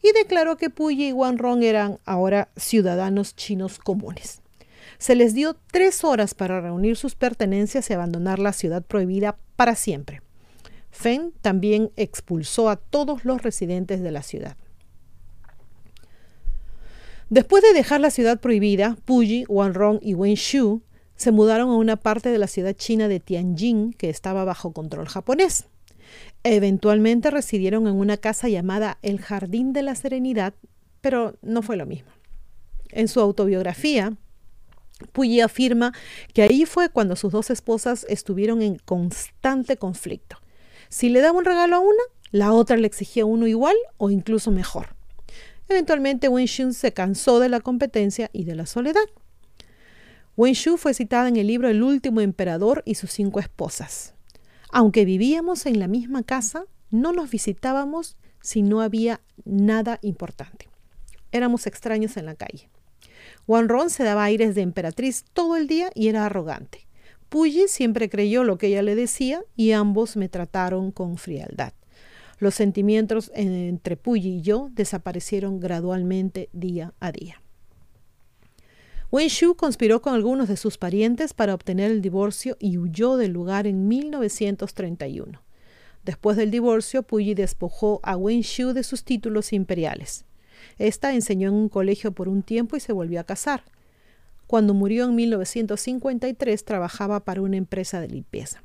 y 0.00 0.12
declaró 0.12 0.56
que 0.56 0.70
Puyi 0.70 1.08
y 1.08 1.12
Wanrong 1.12 1.64
eran 1.64 1.98
ahora 2.04 2.50
ciudadanos 2.56 3.34
chinos 3.34 3.80
comunes. 3.80 4.42
Se 4.98 5.16
les 5.16 5.34
dio 5.34 5.56
tres 5.72 6.04
horas 6.04 6.34
para 6.34 6.60
reunir 6.60 6.96
sus 6.96 7.16
pertenencias 7.16 7.90
y 7.90 7.94
abandonar 7.94 8.38
la 8.38 8.52
ciudad 8.52 8.84
prohibida 8.84 9.38
para 9.56 9.74
siempre. 9.74 10.22
Feng 10.92 11.32
también 11.40 11.90
expulsó 11.96 12.68
a 12.68 12.76
todos 12.76 13.24
los 13.24 13.42
residentes 13.42 14.02
de 14.02 14.12
la 14.12 14.22
ciudad. 14.22 14.56
Después 17.32 17.62
de 17.62 17.72
dejar 17.72 18.02
la 18.02 18.10
ciudad 18.10 18.40
prohibida, 18.40 18.98
Puyi, 19.06 19.46
Wanrong 19.48 20.00
y 20.02 20.12
Wenshu 20.12 20.82
se 21.16 21.32
mudaron 21.32 21.70
a 21.70 21.76
una 21.76 21.96
parte 21.96 22.28
de 22.28 22.36
la 22.36 22.46
ciudad 22.46 22.74
china 22.74 23.08
de 23.08 23.20
Tianjin 23.20 23.94
que 23.94 24.10
estaba 24.10 24.44
bajo 24.44 24.74
control 24.74 25.08
japonés. 25.08 25.64
Eventualmente 26.44 27.30
residieron 27.30 27.86
en 27.86 27.94
una 27.94 28.18
casa 28.18 28.50
llamada 28.50 28.98
El 29.00 29.18
Jardín 29.18 29.72
de 29.72 29.80
la 29.80 29.94
Serenidad, 29.94 30.52
pero 31.00 31.38
no 31.40 31.62
fue 31.62 31.78
lo 31.78 31.86
mismo. 31.86 32.10
En 32.90 33.08
su 33.08 33.18
autobiografía, 33.18 34.12
Puyi 35.12 35.40
afirma 35.40 35.94
que 36.34 36.42
ahí 36.42 36.66
fue 36.66 36.90
cuando 36.90 37.16
sus 37.16 37.32
dos 37.32 37.48
esposas 37.48 38.04
estuvieron 38.10 38.60
en 38.60 38.76
constante 38.76 39.78
conflicto. 39.78 40.36
Si 40.90 41.08
le 41.08 41.22
daba 41.22 41.38
un 41.38 41.46
regalo 41.46 41.76
a 41.76 41.80
una, 41.80 42.02
la 42.30 42.52
otra 42.52 42.76
le 42.76 42.86
exigía 42.86 43.24
uno 43.24 43.46
igual 43.46 43.76
o 43.96 44.10
incluso 44.10 44.50
mejor. 44.50 45.00
Eventualmente 45.68 46.28
Wen 46.28 46.46
Xun 46.46 46.74
se 46.74 46.92
cansó 46.92 47.40
de 47.40 47.48
la 47.48 47.60
competencia 47.60 48.30
y 48.32 48.44
de 48.44 48.54
la 48.54 48.66
soledad. 48.66 49.04
Wen 50.36 50.54
Shu 50.54 50.78
fue 50.78 50.94
citada 50.94 51.28
en 51.28 51.36
el 51.36 51.46
libro 51.46 51.68
El 51.68 51.82
último 51.82 52.20
emperador 52.20 52.82
y 52.86 52.94
sus 52.94 53.12
cinco 53.12 53.38
esposas. 53.38 54.14
Aunque 54.70 55.04
vivíamos 55.04 55.66
en 55.66 55.78
la 55.78 55.88
misma 55.88 56.22
casa, 56.22 56.64
no 56.90 57.12
nos 57.12 57.30
visitábamos 57.30 58.16
si 58.40 58.62
no 58.62 58.80
había 58.80 59.20
nada 59.44 59.98
importante. 60.02 60.68
Éramos 61.32 61.66
extraños 61.66 62.16
en 62.16 62.26
la 62.26 62.34
calle. 62.34 62.70
Wan 63.46 63.68
Ron 63.68 63.90
se 63.90 64.04
daba 64.04 64.24
aires 64.24 64.54
de 64.54 64.62
emperatriz 64.62 65.24
todo 65.32 65.56
el 65.56 65.66
día 65.66 65.90
y 65.94 66.08
era 66.08 66.24
arrogante. 66.24 66.86
Puyi 67.28 67.68
siempre 67.68 68.08
creyó 68.08 68.44
lo 68.44 68.58
que 68.58 68.68
ella 68.68 68.82
le 68.82 68.94
decía 68.94 69.42
y 69.56 69.72
ambos 69.72 70.16
me 70.16 70.28
trataron 70.28 70.92
con 70.92 71.16
frialdad. 71.16 71.72
Los 72.42 72.56
sentimientos 72.56 73.30
entre 73.36 73.96
Puyi 73.96 74.38
y 74.38 74.42
yo 74.42 74.68
desaparecieron 74.72 75.60
gradualmente 75.60 76.48
día 76.52 76.92
a 76.98 77.12
día. 77.12 77.40
Wen 79.12 79.28
Shu 79.28 79.54
conspiró 79.54 80.02
con 80.02 80.14
algunos 80.14 80.48
de 80.48 80.56
sus 80.56 80.76
parientes 80.76 81.34
para 81.34 81.54
obtener 81.54 81.92
el 81.92 82.02
divorcio 82.02 82.56
y 82.58 82.78
huyó 82.78 83.16
del 83.16 83.30
lugar 83.30 83.68
en 83.68 83.86
1931. 83.86 85.40
Después 86.04 86.36
del 86.36 86.50
divorcio, 86.50 87.04
Puyi 87.04 87.34
despojó 87.34 88.00
a 88.02 88.16
Wen 88.16 88.40
Shu 88.40 88.72
de 88.72 88.82
sus 88.82 89.04
títulos 89.04 89.52
imperiales. 89.52 90.24
Esta 90.78 91.14
enseñó 91.14 91.50
en 91.50 91.54
un 91.54 91.68
colegio 91.68 92.10
por 92.10 92.28
un 92.28 92.42
tiempo 92.42 92.76
y 92.76 92.80
se 92.80 92.92
volvió 92.92 93.20
a 93.20 93.24
casar. 93.24 93.62
Cuando 94.48 94.74
murió 94.74 95.04
en 95.04 95.14
1953 95.14 96.64
trabajaba 96.64 97.20
para 97.20 97.40
una 97.40 97.56
empresa 97.56 98.00
de 98.00 98.08
limpieza. 98.08 98.64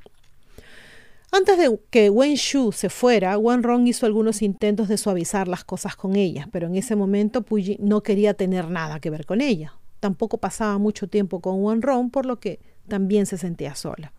Antes 1.30 1.58
de 1.58 1.78
que 1.90 2.08
Wen 2.08 2.36
Shu 2.36 2.72
se 2.72 2.88
fuera, 2.88 3.36
Wan 3.36 3.62
Rong 3.62 3.86
hizo 3.86 4.06
algunos 4.06 4.40
intentos 4.40 4.88
de 4.88 4.96
suavizar 4.96 5.46
las 5.46 5.62
cosas 5.62 5.94
con 5.94 6.16
ella, 6.16 6.48
pero 6.52 6.66
en 6.68 6.74
ese 6.74 6.96
momento 6.96 7.42
Puyi 7.42 7.76
no 7.80 8.02
quería 8.02 8.32
tener 8.32 8.70
nada 8.70 8.98
que 8.98 9.10
ver 9.10 9.26
con 9.26 9.42
ella. 9.42 9.74
Tampoco 10.00 10.38
pasaba 10.38 10.78
mucho 10.78 11.06
tiempo 11.06 11.40
con 11.40 11.62
Wan 11.62 11.82
Rong, 11.82 12.10
por 12.10 12.24
lo 12.24 12.40
que 12.40 12.60
también 12.88 13.26
se 13.26 13.36
sentía 13.36 13.74
sola. 13.74 14.14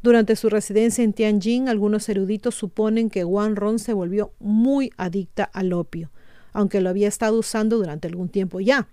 Durante 0.00 0.36
su 0.36 0.48
residencia 0.48 1.02
en 1.02 1.12
Tianjin, 1.12 1.68
algunos 1.68 2.08
eruditos 2.08 2.54
suponen 2.54 3.10
que 3.10 3.24
Wan 3.24 3.56
Rong 3.56 3.78
se 3.78 3.92
volvió 3.92 4.32
muy 4.38 4.92
adicta 4.96 5.44
al 5.44 5.72
opio, 5.72 6.12
aunque 6.52 6.80
lo 6.80 6.88
había 6.88 7.08
estado 7.08 7.36
usando 7.36 7.78
durante 7.78 8.06
algún 8.06 8.28
tiempo 8.28 8.60
ya. 8.60 8.86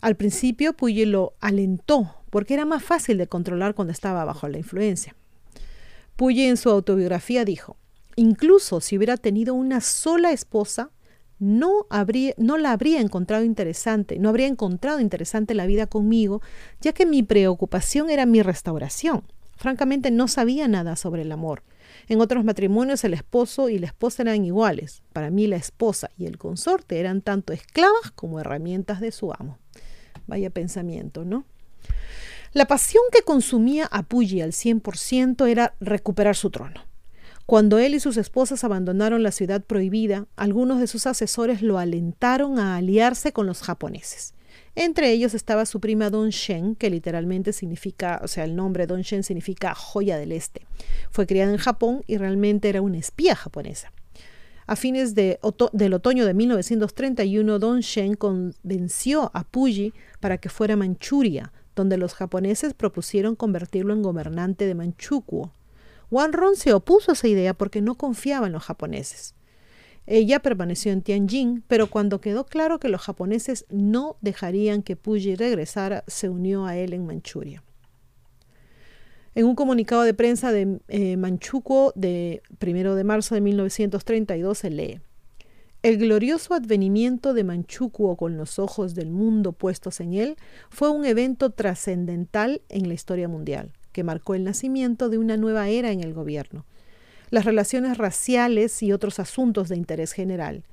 Al 0.00 0.16
principio, 0.16 0.72
Puyi 0.72 1.04
lo 1.04 1.34
alentó, 1.40 2.14
porque 2.30 2.54
era 2.54 2.64
más 2.64 2.82
fácil 2.82 3.18
de 3.18 3.26
controlar 3.26 3.74
cuando 3.74 3.92
estaba 3.92 4.24
bajo 4.24 4.48
la 4.48 4.58
influencia. 4.58 5.14
Puyi 6.16 6.44
en 6.44 6.56
su 6.56 6.70
autobiografía 6.70 7.44
dijo, 7.44 7.76
incluso 8.16 8.80
si 8.80 8.96
hubiera 8.96 9.16
tenido 9.16 9.54
una 9.54 9.80
sola 9.80 10.30
esposa, 10.32 10.90
no, 11.38 11.86
la 11.88 12.72
habría 12.72 13.00
encontrado 13.00 13.44
interesante, 13.44 14.18
no 14.18 14.28
habría 14.28 14.46
encontrado 14.46 15.00
interesante 15.00 15.54
la 15.54 15.66
vida 15.66 15.86
conmigo, 15.86 16.40
ya 16.80 16.92
que 16.92 17.06
mi 17.06 17.22
preocupación 17.22 18.10
era 18.10 18.26
mi 18.26 18.42
restauración. 18.42 19.24
Francamente 19.56 20.10
no 20.10 20.28
sabía 20.28 20.68
nada 20.68 20.96
sobre 20.96 21.22
el 21.22 21.32
amor. 21.32 21.62
En 22.08 22.20
otros 22.20 22.44
matrimonios 22.44 23.04
el 23.04 23.14
esposo 23.14 23.68
y 23.68 23.78
la 23.78 23.86
esposa 23.86 24.22
eran 24.22 24.44
iguales. 24.44 25.02
Para 25.12 25.30
mí 25.30 25.46
la 25.46 25.56
esposa 25.56 26.10
y 26.16 26.26
el 26.26 26.38
consorte 26.38 26.98
eran 26.98 27.22
tanto 27.22 27.52
esclavas 27.52 28.10
como 28.14 28.40
herramientas 28.40 29.00
de 29.00 29.12
su 29.12 29.32
amo. 29.32 29.58
Vaya 30.26 30.50
pensamiento, 30.50 31.24
¿no? 31.24 31.44
La 32.54 32.66
pasión 32.66 33.02
que 33.10 33.22
consumía 33.22 33.86
a 33.86 34.04
Puyi 34.04 34.40
al 34.40 34.52
100% 34.52 35.48
era 35.48 35.74
recuperar 35.80 36.36
su 36.36 36.50
trono. 36.50 36.86
Cuando 37.46 37.78
él 37.80 37.96
y 37.96 38.00
sus 38.00 38.16
esposas 38.16 38.62
abandonaron 38.62 39.24
la 39.24 39.32
ciudad 39.32 39.64
prohibida, 39.64 40.28
algunos 40.36 40.78
de 40.78 40.86
sus 40.86 41.08
asesores 41.08 41.62
lo 41.62 41.78
alentaron 41.78 42.60
a 42.60 42.76
aliarse 42.76 43.32
con 43.32 43.48
los 43.48 43.60
japoneses. 43.60 44.34
Entre 44.76 45.10
ellos 45.10 45.34
estaba 45.34 45.66
su 45.66 45.80
prima 45.80 46.10
Don 46.10 46.30
Shen, 46.30 46.76
que 46.76 46.90
literalmente 46.90 47.52
significa, 47.52 48.20
o 48.22 48.28
sea, 48.28 48.44
el 48.44 48.54
nombre 48.54 48.86
Don 48.86 49.02
Shen 49.02 49.24
significa 49.24 49.74
joya 49.74 50.16
del 50.16 50.30
este. 50.30 50.64
Fue 51.10 51.26
criada 51.26 51.50
en 51.50 51.58
Japón 51.58 52.04
y 52.06 52.18
realmente 52.18 52.68
era 52.68 52.82
una 52.82 52.98
espía 52.98 53.34
japonesa. 53.34 53.92
A 54.68 54.76
fines 54.76 55.16
de 55.16 55.40
del 55.72 55.92
otoño 55.92 56.24
de 56.24 56.34
1931, 56.34 57.58
Don 57.58 57.80
Shen 57.80 58.14
convenció 58.14 59.32
a 59.34 59.42
Puyi 59.42 59.92
para 60.20 60.38
que 60.38 60.48
fuera 60.48 60.74
a 60.74 60.76
Manchuria, 60.76 61.52
donde 61.74 61.96
los 61.96 62.14
japoneses 62.14 62.74
propusieron 62.74 63.36
convertirlo 63.36 63.92
en 63.92 64.02
gobernante 64.02 64.66
de 64.66 64.74
Manchukuo. 64.74 65.52
Wanron 66.10 66.56
se 66.56 66.72
opuso 66.72 67.10
a 67.10 67.14
esa 67.14 67.28
idea 67.28 67.54
porque 67.54 67.80
no 67.80 67.96
confiaba 67.96 68.46
en 68.46 68.52
los 68.52 68.64
japoneses. 68.64 69.34
Ella 70.06 70.40
permaneció 70.40 70.92
en 70.92 71.02
Tianjin, 71.02 71.64
pero 71.66 71.88
cuando 71.88 72.20
quedó 72.20 72.44
claro 72.44 72.78
que 72.78 72.88
los 72.88 73.00
japoneses 73.00 73.64
no 73.70 74.16
dejarían 74.20 74.82
que 74.82 74.96
Puyi 74.96 75.34
regresara, 75.34 76.04
se 76.06 76.28
unió 76.28 76.66
a 76.66 76.76
él 76.76 76.92
en 76.92 77.06
Manchuria. 77.06 77.62
En 79.34 79.46
un 79.46 79.54
comunicado 79.56 80.02
de 80.02 80.14
prensa 80.14 80.52
de 80.52 80.78
eh, 80.88 81.16
Manchukuo 81.16 81.92
de 81.96 82.42
1 82.64 82.94
de 82.94 83.04
marzo 83.04 83.34
de 83.34 83.40
1932 83.40 84.58
se 84.58 84.70
lee 84.70 85.00
el 85.84 85.98
glorioso 85.98 86.54
advenimiento 86.54 87.34
de 87.34 87.44
Manchukuo 87.44 88.16
con 88.16 88.38
los 88.38 88.58
ojos 88.58 88.94
del 88.94 89.10
mundo 89.10 89.52
puestos 89.52 90.00
en 90.00 90.14
él 90.14 90.36
fue 90.70 90.88
un 90.88 91.04
evento 91.04 91.50
trascendental 91.50 92.62
en 92.70 92.88
la 92.88 92.94
historia 92.94 93.28
mundial, 93.28 93.70
que 93.92 94.02
marcó 94.02 94.34
el 94.34 94.44
nacimiento 94.44 95.10
de 95.10 95.18
una 95.18 95.36
nueva 95.36 95.68
era 95.68 95.90
en 95.90 96.00
el 96.00 96.14
gobierno. 96.14 96.64
Las 97.28 97.44
relaciones 97.44 97.98
raciales 97.98 98.82
y 98.82 98.94
otros 98.94 99.18
asuntos 99.18 99.68
de 99.68 99.76
interés 99.76 100.12
general. 100.12 100.64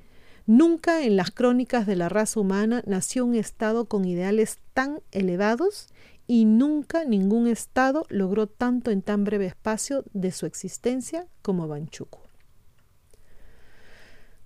Nunca 0.46 1.04
en 1.04 1.18
las 1.18 1.30
crónicas 1.30 1.86
de 1.86 1.98
la 1.98 2.08
raza 2.08 2.40
humana 2.40 2.82
nació 2.88 3.26
un 3.26 3.36
Estado 3.36 3.90
con 3.90 4.06
ideales 4.06 4.60
tan 4.74 5.02
elevados 5.12 5.90
y 6.26 6.46
nunca 6.46 7.04
ningún 7.04 7.48
Estado 7.48 8.06
logró 8.08 8.48
tanto 8.48 8.92
en 8.92 9.02
tan 9.02 9.26
breve 9.26 9.48
espacio 9.48 10.06
de 10.14 10.32
su 10.32 10.46
existencia 10.46 11.28
como 11.42 11.68
Manchukuo. 11.68 12.31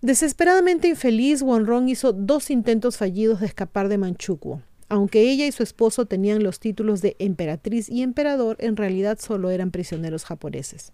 Desesperadamente 0.05 0.87
infeliz, 0.87 1.41
Wanrong 1.41 1.89
hizo 1.89 2.13
dos 2.13 2.51
intentos 2.51 2.95
fallidos 2.95 3.39
de 3.39 3.47
escapar 3.47 3.89
de 3.89 3.97
Manchukuo. 3.97 4.61
Aunque 4.87 5.31
ella 5.31 5.47
y 5.47 5.51
su 5.51 5.63
esposo 5.63 6.05
tenían 6.05 6.43
los 6.43 6.59
títulos 6.59 7.01
de 7.01 7.15
emperatriz 7.17 7.89
y 7.89 8.03
emperador, 8.03 8.55
en 8.59 8.75
realidad 8.75 9.17
solo 9.19 9.49
eran 9.49 9.71
prisioneros 9.71 10.23
japoneses. 10.23 10.93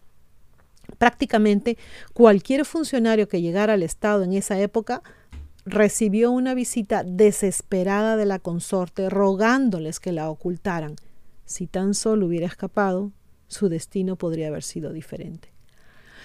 Prácticamente 0.98 1.78
cualquier 2.14 2.64
funcionario 2.64 3.28
que 3.28 3.42
llegara 3.42 3.74
al 3.74 3.84
Estado 3.84 4.24
en 4.24 4.32
esa 4.32 4.58
época 4.62 5.04
recibió 5.66 6.32
una 6.32 6.54
visita 6.54 7.04
desesperada 7.04 8.16
de 8.16 8.26
la 8.26 8.40
consorte 8.40 9.10
rogándoles 9.10 10.00
que 10.00 10.14
la 10.14 10.30
ocultaran. 10.30 10.96
Si 11.44 11.68
tan 11.68 11.96
solo 11.96 12.28
hubiera 12.28 12.48
escapado, 12.48 13.12
su 13.50 13.68
destino 13.68 14.16
podría 14.16 14.48
haber 14.48 14.64
sido 14.64 14.94
diferente. 14.94 15.52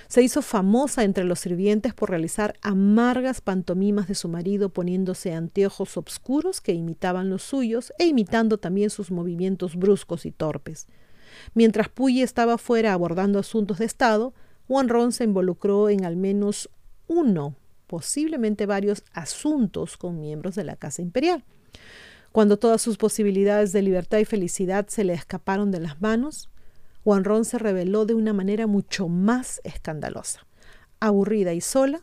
Se 0.08 0.22
hizo 0.22 0.40
famosa 0.40 1.02
entre 1.02 1.24
los 1.24 1.40
sirvientes 1.40 1.92
por 1.92 2.10
realizar 2.10 2.54
amargas 2.62 3.40
pantomimas 3.40 4.06
de 4.06 4.14
su 4.14 4.28
marido 4.28 4.68
poniéndose 4.68 5.32
anteojos 5.32 5.96
oscuros 5.96 6.60
que 6.60 6.72
imitaban 6.72 7.28
los 7.28 7.42
suyos 7.42 7.92
e 7.98 8.06
imitando 8.06 8.58
también 8.58 8.90
sus 8.90 9.10
movimientos 9.10 9.76
bruscos 9.76 10.24
y 10.24 10.30
torpes. 10.30 10.86
Mientras 11.54 11.88
Puyi 11.88 12.22
estaba 12.22 12.56
fuera 12.56 12.92
abordando 12.92 13.38
asuntos 13.38 13.78
de 13.78 13.84
Estado, 13.84 14.32
Ron 14.68 15.12
se 15.12 15.24
involucró 15.24 15.88
en 15.88 16.04
al 16.04 16.16
menos 16.16 16.70
uno, 17.08 17.56
posiblemente 17.86 18.66
varios 18.66 19.04
asuntos 19.12 19.96
con 19.96 20.20
miembros 20.20 20.54
de 20.54 20.64
la 20.64 20.76
Casa 20.76 21.02
Imperial. 21.02 21.44
Cuando 22.32 22.58
todas 22.58 22.82
sus 22.82 22.96
posibilidades 22.96 23.72
de 23.72 23.82
libertad 23.82 24.18
y 24.18 24.24
felicidad 24.24 24.86
se 24.88 25.04
le 25.04 25.14
escaparon 25.14 25.70
de 25.70 25.80
las 25.80 26.00
manos, 26.00 26.50
Ron 27.06 27.44
se 27.44 27.58
reveló 27.58 28.04
de 28.04 28.14
una 28.14 28.32
manera 28.32 28.66
mucho 28.66 29.08
más 29.08 29.60
escandalosa. 29.64 30.46
Aburrida 30.98 31.54
y 31.54 31.60
sola, 31.60 32.02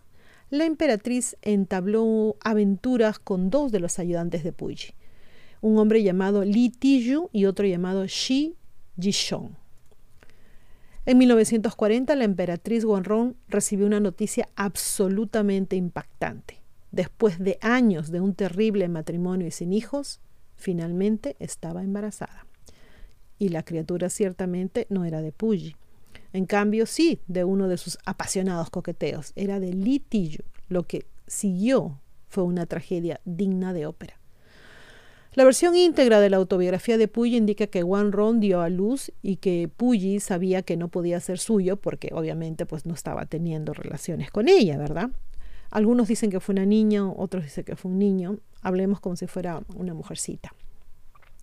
la 0.49 0.65
emperatriz 0.65 1.35
entabló 1.41 2.37
aventuras 2.43 3.19
con 3.19 3.49
dos 3.49 3.71
de 3.71 3.79
los 3.79 3.99
ayudantes 3.99 4.43
de 4.43 4.53
Puyi, 4.53 4.93
un 5.61 5.77
hombre 5.77 6.03
llamado 6.03 6.43
Li 6.43 6.69
Tiyu 6.69 7.29
y 7.33 7.45
otro 7.45 7.65
llamado 7.65 8.05
Shi 8.05 8.55
Jishong. 8.99 9.55
En 11.05 11.17
1940 11.17 12.15
la 12.15 12.23
emperatriz 12.23 12.85
Guanrong 12.85 13.35
recibió 13.49 13.87
una 13.87 13.99
noticia 13.99 14.47
absolutamente 14.55 15.75
impactante. 15.75 16.61
Después 16.91 17.39
de 17.39 17.57
años 17.61 18.09
de 18.09 18.21
un 18.21 18.35
terrible 18.35 18.87
matrimonio 18.87 19.47
y 19.47 19.51
sin 19.51 19.73
hijos, 19.73 20.21
finalmente 20.55 21.35
estaba 21.39 21.83
embarazada. 21.83 22.45
Y 23.43 23.49
la 23.49 23.63
criatura 23.63 24.09
ciertamente 24.09 24.87
no 24.89 25.03
era 25.03 25.21
de 25.21 25.33
Puyi. 25.33 25.75
En 26.31 26.45
cambio, 26.45 26.85
sí, 26.85 27.19
de 27.27 27.43
uno 27.43 27.67
de 27.67 27.75
sus 27.75 27.97
apasionados 28.05 28.69
coqueteos. 28.69 29.33
Era 29.35 29.59
de 29.59 29.73
Li 29.73 30.01
Lo 30.69 30.83
que 30.83 31.07
siguió 31.27 31.99
fue 32.29 32.45
una 32.45 32.67
tragedia 32.67 33.19
digna 33.25 33.73
de 33.73 33.85
ópera. 33.85 34.17
La 35.33 35.43
versión 35.43 35.75
íntegra 35.75 36.21
de 36.21 36.29
la 36.29 36.37
autobiografía 36.37 36.97
de 36.97 37.09
Puyi 37.09 37.35
indica 37.35 37.67
que 37.67 37.83
Wan 37.83 38.13
Ron 38.13 38.39
dio 38.39 38.61
a 38.61 38.69
luz 38.69 39.11
y 39.21 39.35
que 39.35 39.67
Puyi 39.67 40.21
sabía 40.21 40.61
que 40.61 40.77
no 40.77 40.87
podía 40.87 41.19
ser 41.19 41.37
suyo 41.37 41.75
porque 41.75 42.11
obviamente 42.13 42.65
pues 42.65 42.85
no 42.85 42.93
estaba 42.93 43.25
teniendo 43.25 43.73
relaciones 43.73 44.31
con 44.31 44.47
ella, 44.47 44.77
¿verdad? 44.77 45.09
Algunos 45.69 46.07
dicen 46.07 46.29
que 46.29 46.39
fue 46.39 46.53
una 46.53 46.65
niña, 46.65 47.11
otros 47.11 47.43
dicen 47.43 47.65
que 47.65 47.75
fue 47.75 47.91
un 47.91 47.99
niño. 47.99 48.37
Hablemos 48.61 49.01
como 49.01 49.17
si 49.17 49.27
fuera 49.27 49.63
una 49.75 49.93
mujercita, 49.93 50.55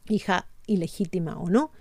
hija 0.08 0.46
ilegítima 0.70 1.38
o 1.38 1.48
no. 1.48 1.72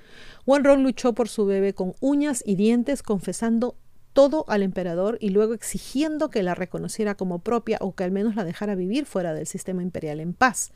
Wan 0.45 0.63
Ron 0.63 0.83
luchó 0.83 1.13
por 1.13 1.29
su 1.29 1.45
bebé 1.45 1.73
con 1.73 1.93
uñas 1.99 2.43
y 2.45 2.55
dientes, 2.55 3.03
confesando 3.03 3.75
todo 4.13 4.45
al 4.47 4.63
emperador 4.63 5.17
y 5.21 5.29
luego 5.29 5.53
exigiendo 5.53 6.29
que 6.29 6.43
la 6.43 6.55
reconociera 6.55 7.15
como 7.15 7.39
propia 7.39 7.77
o 7.79 7.95
que 7.95 8.03
al 8.03 8.11
menos 8.11 8.35
la 8.35 8.43
dejara 8.43 8.75
vivir 8.75 9.05
fuera 9.05 9.33
del 9.33 9.47
sistema 9.47 9.83
imperial 9.83 10.19
en 10.19 10.33
paz. 10.33 10.71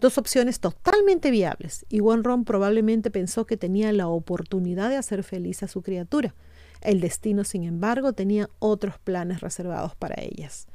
Dos 0.00 0.18
opciones 0.18 0.60
totalmente 0.60 1.30
viables, 1.30 1.86
y 1.88 2.00
Ron 2.00 2.44
probablemente 2.44 3.10
pensó 3.10 3.46
que 3.46 3.56
tenía 3.56 3.92
la 3.92 4.08
oportunidad 4.08 4.90
de 4.90 4.96
hacer 4.96 5.22
feliz 5.22 5.62
a 5.62 5.68
su 5.68 5.82
criatura. 5.82 6.34
El 6.80 7.00
destino, 7.00 7.44
sin 7.44 7.62
embargo, 7.62 8.12
tenía 8.12 8.50
otros 8.58 8.98
planes 8.98 9.40
reservados 9.40 9.94
para 9.94 10.20
ellas. 10.20 10.66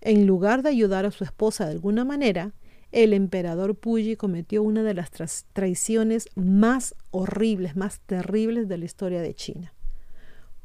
En 0.00 0.26
lugar 0.26 0.62
de 0.62 0.70
ayudar 0.70 1.04
a 1.04 1.10
su 1.10 1.22
esposa 1.22 1.66
de 1.66 1.72
alguna 1.72 2.04
manera, 2.04 2.52
el 2.92 3.12
emperador 3.12 3.76
Puyi 3.76 4.16
cometió 4.16 4.62
una 4.62 4.82
de 4.82 4.94
las 4.94 5.10
traiciones 5.52 6.28
más 6.34 6.94
horribles, 7.10 7.76
más 7.76 8.00
terribles 8.00 8.68
de 8.68 8.78
la 8.78 8.84
historia 8.84 9.20
de 9.20 9.34
China. 9.34 9.72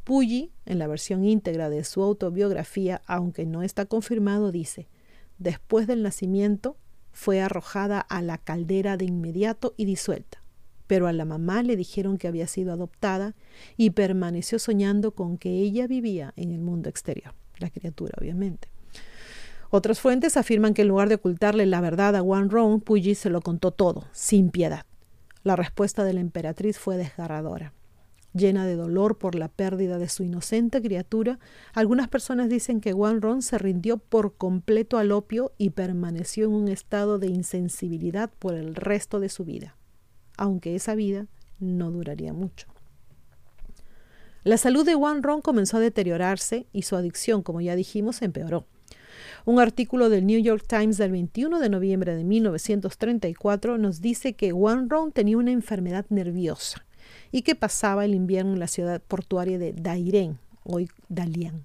Puyi, 0.04 0.52
en 0.66 0.80
la 0.80 0.88
versión 0.88 1.26
íntegra 1.26 1.70
de 1.70 1.84
su 1.84 2.04
autobiografía, 2.04 3.02
aunque 3.06 3.46
no 3.46 3.64
está 3.64 3.86
confirmado, 3.86 4.52
dice, 4.52 4.88
después 5.38 5.88
del 5.88 6.04
nacimiento 6.04 6.78
fue 7.12 7.42
arrojada 7.42 8.00
a 8.02 8.22
la 8.22 8.38
caldera 8.38 8.98
de 8.98 9.06
inmediato 9.06 9.74
y 9.78 9.86
disuelta, 9.86 10.44
pero 10.86 11.08
a 11.08 11.14
la 11.14 11.26
mamá 11.26 11.64
le 11.64 11.76
dijeron 11.76 12.18
que 12.18 12.28
había 12.28 12.48
sido 12.48 12.74
adoptada 12.74 13.36
y 13.78 13.92
permaneció 13.92 14.60
soñando 14.60 15.12
con 15.12 15.38
que 15.38 15.50
ella 15.50 15.88
vivía 15.88 16.34
en 16.36 16.52
el 16.52 16.62
mundo 16.62 16.90
exterior, 16.90 17.34
la 17.58 17.70
criatura 17.70 18.14
obviamente. 18.20 18.75
Otras 19.69 19.99
fuentes 19.99 20.38
afirman 20.38 20.73
que 20.73 20.84
en 20.84 20.89
lugar 20.89 21.10
de 21.10 21.15
ocultarle 21.15 21.65
la 21.65 21.82
verdad 21.82 22.15
a 22.15 22.21
Wan 22.21 22.49
Rong, 22.49 22.82
Puyi 22.82 23.15
se 23.15 23.30
lo 23.30 23.41
contó 23.41 23.71
todo, 23.71 24.06
sin 24.12 24.49
piedad. 24.49 24.86
La 25.43 25.56
respuesta 25.56 26.04
de 26.04 26.13
la 26.13 26.21
emperatriz 26.21 26.78
fue 26.78 26.97
desgarradora 26.97 27.73
llena 28.36 28.65
de 28.65 28.75
dolor 28.75 29.17
por 29.17 29.36
la 29.36 29.47
pérdida 29.47 29.97
de 29.97 30.10
su 30.10 30.23
inocente 30.23 30.82
criatura, 30.82 31.39
algunas 31.73 32.10
personas 32.10 32.49
dicen 32.49 32.82
que 32.82 32.93
Wan 32.93 33.21
Ron 33.21 33.41
se 33.41 33.58
rindió 33.58 33.97
por 33.97 34.36
completo 34.36 34.97
al 34.97 35.12
opio 35.12 35.54
y 35.58 35.71
permaneció 35.71 36.45
en 36.45 36.51
un 36.51 36.67
estado 36.67 37.17
de 37.17 37.28
insensibilidad 37.28 38.30
por 38.38 38.54
el 38.54 38.75
resto 38.75 39.19
de 39.19 39.30
su 39.30 39.45
vida, 39.45 39.78
aunque 40.38 40.75
esa 40.75 40.95
vida 40.95 41.28
no 41.60 41.91
duraría 41.91 42.34
mucho. 42.34 42.67
La 44.43 44.58
salud 44.58 44.86
de 44.86 44.95
Wan 44.95 45.23
Ron 45.23 45.41
comenzó 45.41 45.78
a 45.78 45.80
deteriorarse 45.80 46.67
y 46.71 46.84
su 46.84 46.95
adicción, 46.95 47.41
como 47.41 47.62
ya 47.62 47.75
dijimos, 47.75 48.21
empeoró. 48.21 48.67
Un 49.45 49.60
artículo 49.60 50.10
del 50.10 50.25
New 50.25 50.39
York 50.39 50.65
Times 50.67 50.97
del 50.97 51.12
21 51.12 51.60
de 51.60 51.69
noviembre 51.69 52.15
de 52.15 52.23
1934 52.23 53.77
nos 53.77 54.01
dice 54.01 54.34
que 54.34 54.51
Wan 54.51 54.89
Ron 54.89 55.12
tenía 55.12 55.38
una 55.38 55.51
enfermedad 55.51 56.03
nerviosa 56.10 56.84
y 57.31 57.43
que 57.43 57.53
pasaba 57.53 58.05
el 58.05 58.15
invierno 58.15 58.53
en 58.53 58.60
la 58.60 58.67
ciudad 58.67 59.03
portuaria 59.08 59.60
de 59.60 59.71
Dairen, 59.73 60.39
hoy 60.63 60.89
Dalian. 61.10 61.63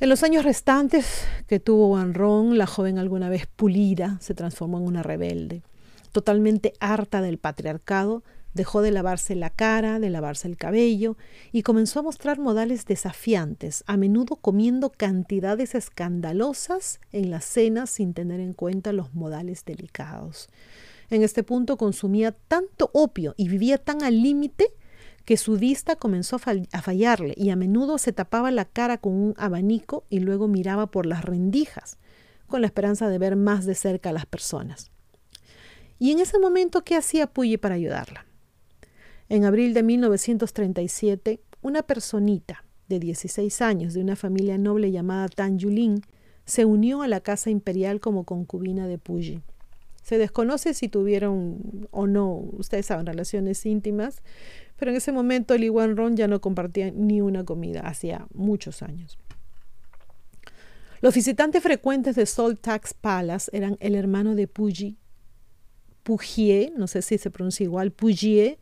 En 0.00 0.08
los 0.08 0.24
años 0.24 0.44
restantes 0.44 1.26
que 1.46 1.60
tuvo 1.60 1.92
Wan 1.92 2.12
Rong, 2.12 2.54
la 2.54 2.66
joven 2.66 2.98
alguna 2.98 3.28
vez 3.28 3.46
pulida 3.46 4.18
se 4.20 4.34
transformó 4.34 4.78
en 4.78 4.86
una 4.86 5.04
rebelde. 5.04 5.62
Totalmente 6.10 6.72
harta 6.80 7.20
del 7.20 7.38
patriarcado, 7.38 8.24
dejó 8.54 8.82
de 8.82 8.92
lavarse 8.92 9.34
la 9.34 9.50
cara, 9.50 9.98
de 9.98 10.10
lavarse 10.10 10.48
el 10.48 10.56
cabello 10.56 11.16
y 11.52 11.62
comenzó 11.62 12.00
a 12.00 12.04
mostrar 12.04 12.38
modales 12.38 12.86
desafiantes, 12.86 13.84
a 13.86 13.96
menudo 13.96 14.36
comiendo 14.36 14.90
cantidades 14.90 15.74
escandalosas 15.74 17.00
en 17.12 17.30
las 17.30 17.44
cenas 17.44 17.90
sin 17.90 18.14
tener 18.14 18.40
en 18.40 18.52
cuenta 18.52 18.92
los 18.92 19.12
modales 19.12 19.64
delicados. 19.64 20.48
En 21.10 21.22
este 21.22 21.42
punto 21.42 21.76
consumía 21.76 22.32
tanto 22.32 22.90
opio 22.94 23.34
y 23.36 23.48
vivía 23.48 23.78
tan 23.78 24.02
al 24.02 24.22
límite 24.22 24.72
que 25.24 25.36
su 25.36 25.56
vista 25.56 25.96
comenzó 25.96 26.36
a, 26.36 26.82
fallarle 26.82 27.34
y 27.36 27.50
a 27.50 27.56
menudo 27.56 27.98
se 27.98 28.12
tapaba 28.12 28.50
la 28.50 28.64
cara 28.64 28.98
con 28.98 29.12
un 29.12 29.34
abanico 29.36 30.04
y 30.10 30.20
luego 30.20 30.48
miraba 30.48 30.86
por 30.86 31.06
las 31.06 31.24
rendijas, 31.24 31.98
con 32.46 32.60
la 32.60 32.66
esperanza 32.66 33.08
de 33.08 33.18
ver 33.18 33.36
más 33.36 33.64
de 33.64 33.74
cerca 33.74 34.10
a 34.10 34.12
las 34.12 34.26
personas. 34.26 34.90
Y 35.98 36.12
en 36.12 36.20
ese 36.20 36.38
momento, 36.38 36.84
¿qué 36.84 36.96
hacía 36.96 37.26
Puyi 37.26 37.56
para 37.56 37.76
ayudarla? 37.76 38.26
En 39.34 39.44
abril 39.44 39.74
de 39.74 39.82
1937, 39.82 41.40
una 41.60 41.82
personita 41.82 42.64
de 42.86 43.00
16 43.00 43.62
años 43.62 43.92
de 43.92 44.00
una 44.00 44.14
familia 44.14 44.58
noble 44.58 44.92
llamada 44.92 45.26
Tan 45.26 45.58
Yulin 45.58 46.02
se 46.44 46.64
unió 46.64 47.02
a 47.02 47.08
la 47.08 47.18
casa 47.18 47.50
imperial 47.50 47.98
como 47.98 48.22
concubina 48.22 48.86
de 48.86 48.96
Puyi. 48.96 49.42
Se 50.04 50.18
desconoce 50.18 50.72
si 50.72 50.88
tuvieron 50.88 51.88
o 51.90 52.06
no, 52.06 52.44
ustedes 52.52 52.86
saben, 52.86 53.06
relaciones 53.06 53.66
íntimas, 53.66 54.22
pero 54.76 54.92
en 54.92 54.98
ese 54.98 55.10
momento 55.10 55.58
Li 55.58 55.68
Ron 55.68 56.14
ya 56.14 56.28
no 56.28 56.40
compartía 56.40 56.92
ni 56.92 57.20
una 57.20 57.44
comida, 57.44 57.80
hacía 57.80 58.28
muchos 58.34 58.82
años. 58.82 59.18
Los 61.00 61.12
visitantes 61.12 61.60
frecuentes 61.60 62.14
de 62.14 62.26
Salt 62.26 62.60
Tax 62.60 62.94
Palace 62.94 63.50
eran 63.52 63.78
el 63.80 63.96
hermano 63.96 64.36
de 64.36 64.46
Puyi, 64.46 64.96
Pujie, 66.04 66.72
no 66.76 66.86
sé 66.86 67.02
si 67.02 67.18
se 67.18 67.32
pronuncia 67.32 67.64
igual, 67.64 67.90
Pujie, 67.90 68.60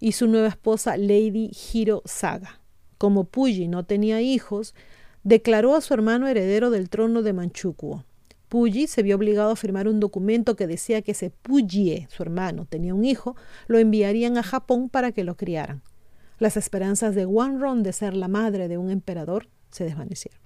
y 0.00 0.12
su 0.12 0.26
nueva 0.26 0.48
esposa 0.48 0.96
Lady 0.96 1.50
Hiro 1.72 2.02
Saga. 2.04 2.60
Como 2.98 3.24
Puyi 3.24 3.68
no 3.68 3.84
tenía 3.84 4.20
hijos, 4.20 4.74
declaró 5.22 5.74
a 5.74 5.80
su 5.80 5.94
hermano 5.94 6.28
heredero 6.28 6.70
del 6.70 6.88
trono 6.88 7.22
de 7.22 7.32
Manchukuo. 7.32 8.04
Puyi 8.48 8.86
se 8.86 9.02
vio 9.02 9.16
obligado 9.16 9.50
a 9.50 9.56
firmar 9.56 9.88
un 9.88 10.00
documento 10.00 10.56
que 10.56 10.66
decía 10.66 11.02
que 11.02 11.14
si 11.14 11.28
Pujie, 11.28 12.08
su 12.10 12.22
hermano, 12.22 12.66
tenía 12.66 12.94
un 12.94 13.04
hijo, 13.04 13.36
lo 13.66 13.78
enviarían 13.78 14.38
a 14.38 14.42
Japón 14.42 14.88
para 14.88 15.12
que 15.12 15.24
lo 15.24 15.36
criaran. 15.36 15.82
Las 16.38 16.56
esperanzas 16.56 17.14
de 17.14 17.24
Ron 17.24 17.82
de 17.82 17.92
ser 17.92 18.14
la 18.14 18.28
madre 18.28 18.68
de 18.68 18.78
un 18.78 18.90
emperador 18.90 19.48
se 19.70 19.84
desvanecieron. 19.84 20.40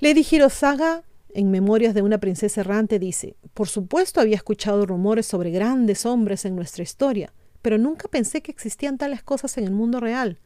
Lady 0.00 0.26
Hirosaga 0.28 1.04
en 1.34 1.50
Memorias 1.50 1.94
de 1.94 2.02
una 2.02 2.18
princesa 2.18 2.60
errante, 2.60 2.98
dice, 2.98 3.36
por 3.54 3.68
supuesto 3.68 4.20
había 4.20 4.36
escuchado 4.36 4.86
rumores 4.86 5.26
sobre 5.26 5.50
grandes 5.50 6.06
hombres 6.06 6.44
en 6.44 6.56
nuestra 6.56 6.82
historia, 6.82 7.32
pero 7.62 7.78
nunca 7.78 8.08
pensé 8.08 8.42
que 8.42 8.50
existían 8.52 8.98
tales 8.98 9.22
cosas 9.22 9.58
en 9.58 9.64
el 9.64 9.72
mundo 9.72 10.00
real. 10.00 10.38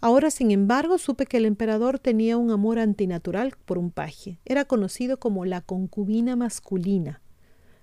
Ahora, 0.00 0.30
sin 0.30 0.50
embargo, 0.50 0.98
supe 0.98 1.26
que 1.26 1.38
el 1.38 1.44
emperador 1.44 1.98
tenía 1.98 2.36
un 2.36 2.50
amor 2.50 2.78
antinatural 2.78 3.54
por 3.64 3.78
un 3.78 3.90
paje. 3.90 4.38
Era 4.44 4.64
conocido 4.64 5.18
como 5.18 5.44
la 5.44 5.60
concubina 5.60 6.36
masculina. 6.36 7.20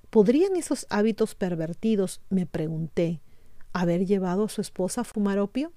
¿Podrían 0.10 0.56
esos 0.56 0.88
hábitos 0.90 1.36
pervertidos, 1.36 2.22
me 2.30 2.46
pregunté, 2.46 3.22
haber 3.74 4.06
llevado 4.06 4.46
a 4.46 4.50
su 4.50 4.62
esposa 4.62 5.02
a 5.02 5.04
fumar 5.04 5.40
opio? 5.40 5.74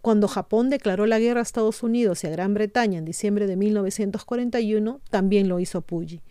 Cuando 0.00 0.28
Japón 0.28 0.68
declaró 0.68 1.06
la 1.06 1.18
guerra 1.18 1.40
a 1.40 1.42
Estados 1.44 1.82
Unidos 1.82 2.24
y 2.24 2.26
a 2.26 2.30
Gran 2.30 2.52
Bretaña 2.52 2.98
en 2.98 3.04
diciembre 3.04 3.46
de 3.46 3.56
1941, 3.56 5.00
también 5.08 5.48
lo 5.48 5.60
hizo 5.60 5.80
Puyi. 5.80 6.22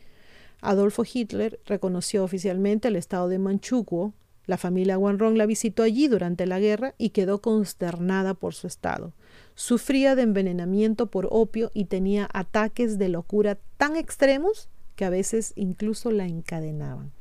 Adolfo 0.61 1.03
Hitler 1.11 1.59
reconoció 1.65 2.23
oficialmente 2.23 2.89
el 2.89 2.95
estado 2.95 3.29
de 3.29 3.39
Manchukuo. 3.39 4.13
La 4.45 4.57
familia 4.57 4.97
Wanrong 4.97 5.37
la 5.37 5.45
visitó 5.45 5.83
allí 5.83 6.07
durante 6.07 6.45
la 6.45 6.59
guerra 6.59 6.95
y 6.97 7.09
quedó 7.09 7.39
consternada 7.41 8.33
por 8.33 8.53
su 8.53 8.67
estado. 8.67 9.13
Sufría 9.55 10.15
de 10.15 10.23
envenenamiento 10.23 11.07
por 11.07 11.27
opio 11.31 11.71
y 11.73 11.85
tenía 11.85 12.29
ataques 12.33 12.97
de 12.97 13.09
locura 13.09 13.57
tan 13.77 13.95
extremos 13.95 14.69
que 14.95 15.05
a 15.05 15.09
veces 15.09 15.53
incluso 15.55 16.11
la 16.11 16.25
encadenaban. 16.25 17.11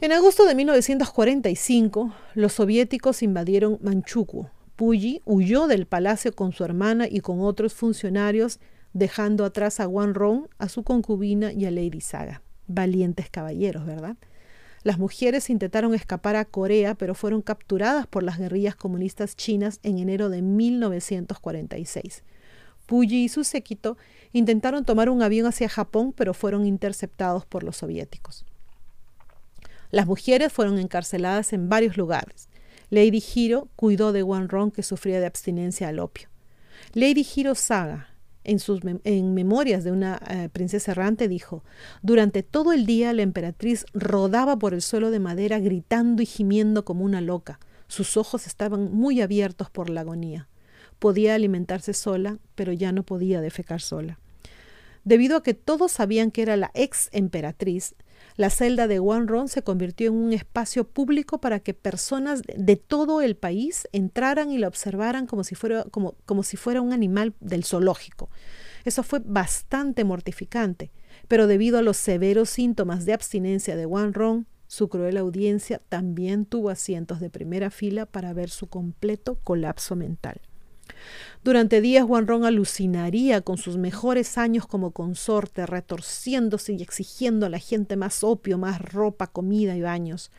En 0.00 0.12
agosto 0.12 0.44
de 0.44 0.54
1945, 0.54 2.12
los 2.34 2.52
soviéticos 2.54 3.22
invadieron 3.22 3.78
Manchukuo. 3.80 4.50
Puyi 4.76 5.22
huyó 5.24 5.68
del 5.68 5.86
palacio 5.86 6.34
con 6.34 6.52
su 6.52 6.64
hermana 6.64 7.06
y 7.08 7.20
con 7.20 7.40
otros 7.40 7.74
funcionarios, 7.74 8.58
dejando 8.92 9.44
atrás 9.44 9.78
a 9.78 9.86
Wang 9.86 10.14
Rong, 10.14 10.48
a 10.58 10.68
su 10.68 10.82
concubina 10.82 11.52
y 11.52 11.64
a 11.66 11.70
Lady 11.70 12.00
Saga. 12.00 12.42
Valientes 12.66 13.30
caballeros, 13.30 13.86
¿verdad? 13.86 14.16
Las 14.84 14.98
mujeres 14.98 15.48
intentaron 15.48 15.94
escapar 15.94 16.36
a 16.36 16.44
Corea, 16.44 16.94
pero 16.94 17.14
fueron 17.14 17.40
capturadas 17.40 18.06
por 18.06 18.22
las 18.22 18.38
guerrillas 18.38 18.76
comunistas 18.76 19.34
chinas 19.34 19.80
en 19.82 19.98
enero 19.98 20.28
de 20.28 20.42
1946. 20.42 22.22
Puyi 22.84 23.24
y 23.24 23.28
su 23.30 23.44
séquito 23.44 23.96
intentaron 24.32 24.84
tomar 24.84 25.08
un 25.08 25.22
avión 25.22 25.46
hacia 25.46 25.70
Japón, 25.70 26.12
pero 26.12 26.34
fueron 26.34 26.66
interceptados 26.66 27.46
por 27.46 27.64
los 27.64 27.78
soviéticos. 27.78 28.44
Las 29.90 30.06
mujeres 30.06 30.52
fueron 30.52 30.78
encarceladas 30.78 31.54
en 31.54 31.70
varios 31.70 31.96
lugares. 31.96 32.50
Lady 32.90 33.24
Hiro 33.34 33.68
cuidó 33.76 34.12
de 34.12 34.22
Wan 34.22 34.50
Rong 34.50 34.70
que 34.70 34.82
sufría 34.82 35.18
de 35.18 35.26
abstinencia 35.26 35.88
al 35.88 35.98
opio. 35.98 36.28
Lady 36.92 37.26
Hiro 37.34 37.54
Saga, 37.54 38.13
en 38.44 38.58
sus 38.58 38.80
en 39.04 39.34
memorias 39.34 39.84
de 39.84 39.92
una 39.92 40.20
eh, 40.28 40.48
princesa 40.52 40.92
errante, 40.92 41.28
dijo, 41.28 41.64
durante 42.02 42.42
todo 42.42 42.72
el 42.72 42.86
día 42.86 43.12
la 43.12 43.22
emperatriz 43.22 43.86
rodaba 43.92 44.58
por 44.58 44.74
el 44.74 44.82
suelo 44.82 45.10
de 45.10 45.20
madera 45.20 45.58
gritando 45.58 46.22
y 46.22 46.26
gimiendo 46.26 46.84
como 46.84 47.04
una 47.04 47.20
loca. 47.20 47.58
Sus 47.88 48.16
ojos 48.16 48.46
estaban 48.46 48.92
muy 48.92 49.20
abiertos 49.20 49.70
por 49.70 49.90
la 49.90 50.02
agonía. 50.02 50.48
Podía 50.98 51.34
alimentarse 51.34 51.94
sola, 51.94 52.38
pero 52.54 52.72
ya 52.72 52.92
no 52.92 53.02
podía 53.02 53.40
defecar 53.40 53.80
sola. 53.80 54.18
Debido 55.04 55.36
a 55.36 55.42
que 55.42 55.54
todos 55.54 55.92
sabían 55.92 56.30
que 56.30 56.42
era 56.42 56.56
la 56.56 56.70
ex 56.74 57.10
emperatriz, 57.12 57.94
la 58.36 58.50
celda 58.50 58.88
de 58.88 58.98
Ron 58.98 59.48
se 59.48 59.62
convirtió 59.62 60.08
en 60.08 60.14
un 60.14 60.32
espacio 60.32 60.84
público 60.84 61.40
para 61.40 61.60
que 61.60 61.72
personas 61.72 62.42
de 62.42 62.76
todo 62.76 63.20
el 63.20 63.36
país 63.36 63.88
entraran 63.92 64.50
y 64.50 64.58
la 64.58 64.68
observaran 64.68 65.26
como 65.26 65.44
si 65.44 65.54
fuera, 65.54 65.84
como, 65.84 66.14
como 66.26 66.42
si 66.42 66.56
fuera 66.56 66.80
un 66.80 66.92
animal 66.92 67.34
del 67.40 67.64
zoológico. 67.64 68.30
Eso 68.84 69.02
fue 69.02 69.20
bastante 69.24 70.04
mortificante, 70.04 70.90
pero 71.28 71.46
debido 71.46 71.78
a 71.78 71.82
los 71.82 71.96
severos 71.96 72.50
síntomas 72.50 73.04
de 73.04 73.12
abstinencia 73.12 73.76
de 73.76 73.86
Ron, 73.86 74.46
su 74.66 74.88
cruel 74.88 75.16
audiencia 75.16 75.80
también 75.88 76.44
tuvo 76.44 76.70
asientos 76.70 77.20
de 77.20 77.30
primera 77.30 77.70
fila 77.70 78.06
para 78.06 78.32
ver 78.32 78.50
su 78.50 78.66
completo 78.66 79.38
colapso 79.44 79.94
mental. 79.94 80.40
Durante 81.42 81.80
días 81.80 82.04
Wanrong 82.06 82.44
alucinaría 82.44 83.42
con 83.42 83.58
sus 83.58 83.76
mejores 83.76 84.38
años 84.38 84.66
como 84.66 84.92
consorte, 84.92 85.66
retorciéndose 85.66 86.72
y 86.72 86.82
exigiendo 86.82 87.46
a 87.46 87.50
la 87.50 87.58
gente 87.58 87.96
más 87.96 88.24
opio, 88.24 88.56
más 88.56 88.80
ropa, 88.80 89.26
comida 89.26 89.76
y 89.76 89.82
baños. 89.82 90.30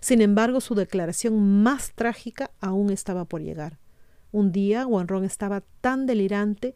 Sin 0.00 0.20
embargo, 0.20 0.60
su 0.60 0.74
declaración 0.74 1.62
más 1.62 1.92
trágica 1.92 2.50
aún 2.60 2.90
estaba 2.90 3.24
por 3.24 3.42
llegar. 3.42 3.78
Un 4.30 4.52
día 4.52 4.86
Wanrong 4.86 5.24
estaba 5.24 5.62
tan 5.80 6.06
delirante 6.06 6.74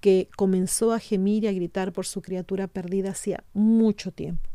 que 0.00 0.28
comenzó 0.36 0.92
a 0.92 0.98
gemir 0.98 1.44
y 1.44 1.46
a 1.48 1.52
gritar 1.52 1.92
por 1.92 2.06
su 2.06 2.22
criatura 2.22 2.68
perdida 2.68 3.10
hacía 3.10 3.44
mucho 3.54 4.12
tiempo. 4.12 4.48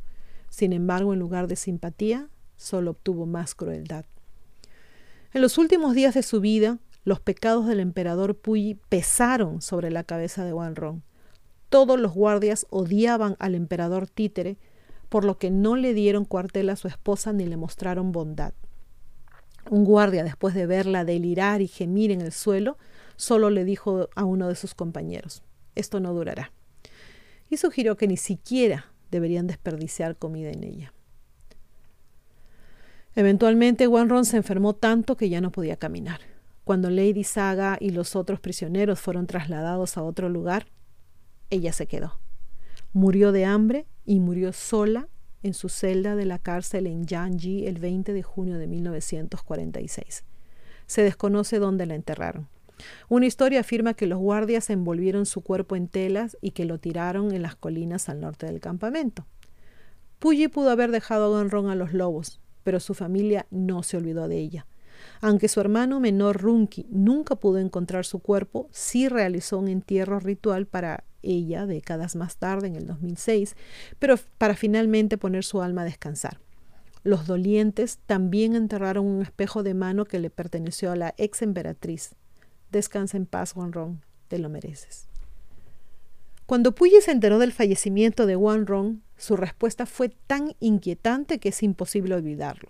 Sin 0.49 0.73
embargo, 0.73 1.13
en 1.13 1.19
lugar 1.19 1.47
de 1.47 1.55
simpatía, 1.55 2.29
solo 2.57 2.91
obtuvo 2.91 3.25
más 3.25 3.55
crueldad. 3.55 4.05
En 5.33 5.41
los 5.41 5.57
últimos 5.57 5.93
días 5.93 6.13
de 6.13 6.23
su 6.23 6.41
vida, 6.41 6.77
los 7.03 7.19
pecados 7.19 7.67
del 7.67 7.79
emperador 7.79 8.35
Puyi 8.37 8.75
pesaron 8.89 9.61
sobre 9.61 9.89
la 9.89 10.03
cabeza 10.03 10.45
de 10.45 10.53
Wanrong. 10.53 11.01
Todos 11.69 11.99
los 11.99 12.13
guardias 12.13 12.67
odiaban 12.69 13.35
al 13.39 13.55
emperador 13.55 14.07
títere, 14.07 14.57
por 15.09 15.25
lo 15.25 15.37
que 15.37 15.51
no 15.51 15.75
le 15.75 15.93
dieron 15.93 16.25
cuartel 16.25 16.69
a 16.69 16.75
su 16.75 16.87
esposa 16.87 17.33
ni 17.33 17.45
le 17.45 17.57
mostraron 17.57 18.11
bondad. 18.11 18.53
Un 19.69 19.83
guardia, 19.83 20.23
después 20.23 20.53
de 20.53 20.65
verla 20.65 21.05
delirar 21.05 21.61
y 21.61 21.67
gemir 21.67 22.11
en 22.11 22.21
el 22.21 22.31
suelo, 22.31 22.77
solo 23.15 23.49
le 23.49 23.63
dijo 23.63 24.09
a 24.15 24.25
uno 24.25 24.47
de 24.47 24.55
sus 24.55 24.73
compañeros, 24.73 25.43
esto 25.75 25.99
no 25.99 26.13
durará. 26.13 26.51
Y 27.49 27.57
sugirió 27.57 27.97
que 27.97 28.07
ni 28.07 28.17
siquiera 28.17 28.91
deberían 29.11 29.47
desperdiciar 29.47 30.17
comida 30.17 30.49
en 30.49 30.63
ella. 30.63 30.93
Eventualmente, 33.15 33.87
Wanron 33.87 34.25
se 34.25 34.37
enfermó 34.37 34.73
tanto 34.73 35.17
que 35.17 35.29
ya 35.29 35.41
no 35.41 35.51
podía 35.51 35.75
caminar. 35.75 36.30
Cuando 36.71 36.89
Lady 36.89 37.25
Saga 37.25 37.77
y 37.81 37.89
los 37.89 38.15
otros 38.15 38.39
prisioneros 38.39 38.97
fueron 38.97 39.27
trasladados 39.27 39.97
a 39.97 40.03
otro 40.03 40.29
lugar, 40.29 40.67
ella 41.49 41.73
se 41.73 41.85
quedó. 41.85 42.17
Murió 42.93 43.33
de 43.33 43.43
hambre 43.43 43.87
y 44.05 44.21
murió 44.21 44.53
sola 44.53 45.09
en 45.43 45.53
su 45.53 45.67
celda 45.67 46.15
de 46.15 46.23
la 46.23 46.39
cárcel 46.39 46.87
en 46.87 47.05
Yanji 47.05 47.67
el 47.67 47.77
20 47.77 48.13
de 48.13 48.23
junio 48.23 48.57
de 48.57 48.67
1946. 48.67 50.23
Se 50.85 51.03
desconoce 51.03 51.59
dónde 51.59 51.85
la 51.85 51.95
enterraron. 51.95 52.47
Una 53.09 53.25
historia 53.25 53.59
afirma 53.59 53.93
que 53.93 54.07
los 54.07 54.19
guardias 54.19 54.69
envolvieron 54.69 55.25
su 55.25 55.41
cuerpo 55.41 55.75
en 55.75 55.89
telas 55.89 56.37
y 56.39 56.51
que 56.51 56.63
lo 56.63 56.79
tiraron 56.79 57.33
en 57.33 57.41
las 57.41 57.57
colinas 57.57 58.07
al 58.07 58.21
norte 58.21 58.45
del 58.45 58.61
campamento. 58.61 59.25
Puyi 60.19 60.47
pudo 60.47 60.69
haber 60.69 60.91
dejado 60.91 61.25
a 61.25 61.39
Gonron 61.39 61.69
a 61.69 61.75
los 61.75 61.91
lobos, 61.91 62.39
pero 62.63 62.79
su 62.79 62.93
familia 62.93 63.45
no 63.51 63.83
se 63.83 63.97
olvidó 63.97 64.29
de 64.29 64.37
ella. 64.37 64.67
Aunque 65.21 65.47
su 65.47 65.59
hermano 65.59 65.99
menor 65.99 66.41
Runki 66.41 66.87
nunca 66.89 67.35
pudo 67.35 67.59
encontrar 67.59 68.05
su 68.05 68.19
cuerpo, 68.19 68.67
sí 68.71 69.07
realizó 69.07 69.59
un 69.59 69.67
entierro 69.67 70.19
ritual 70.19 70.65
para 70.65 71.03
ella 71.21 71.67
décadas 71.67 72.15
más 72.15 72.37
tarde, 72.37 72.67
en 72.67 72.75
el 72.75 72.87
2006, 72.87 73.55
pero 73.99 74.15
para 74.39 74.55
finalmente 74.55 75.19
poner 75.19 75.43
su 75.43 75.61
alma 75.61 75.83
a 75.83 75.85
descansar. 75.85 76.39
Los 77.03 77.27
dolientes 77.27 77.99
también 78.07 78.55
enterraron 78.55 79.05
un 79.05 79.21
espejo 79.21 79.61
de 79.61 79.75
mano 79.75 80.05
que 80.05 80.19
le 80.19 80.31
perteneció 80.31 80.91
a 80.91 80.95
la 80.95 81.13
ex 81.17 81.43
emperatriz. 81.43 82.15
Descansa 82.71 83.17
en 83.17 83.27
paz, 83.27 83.53
Ron, 83.55 84.01
te 84.27 84.39
lo 84.39 84.49
mereces. 84.49 85.07
Cuando 86.47 86.73
Puyi 86.73 86.99
se 87.01 87.11
enteró 87.11 87.39
del 87.39 87.53
fallecimiento 87.53 88.25
de 88.25 88.35
Ron, 88.35 89.03
su 89.17 89.37
respuesta 89.37 89.85
fue 89.85 90.09
tan 90.09 90.55
inquietante 90.59 91.39
que 91.39 91.49
es 91.49 91.63
imposible 91.63 92.15
olvidarlo. 92.15 92.69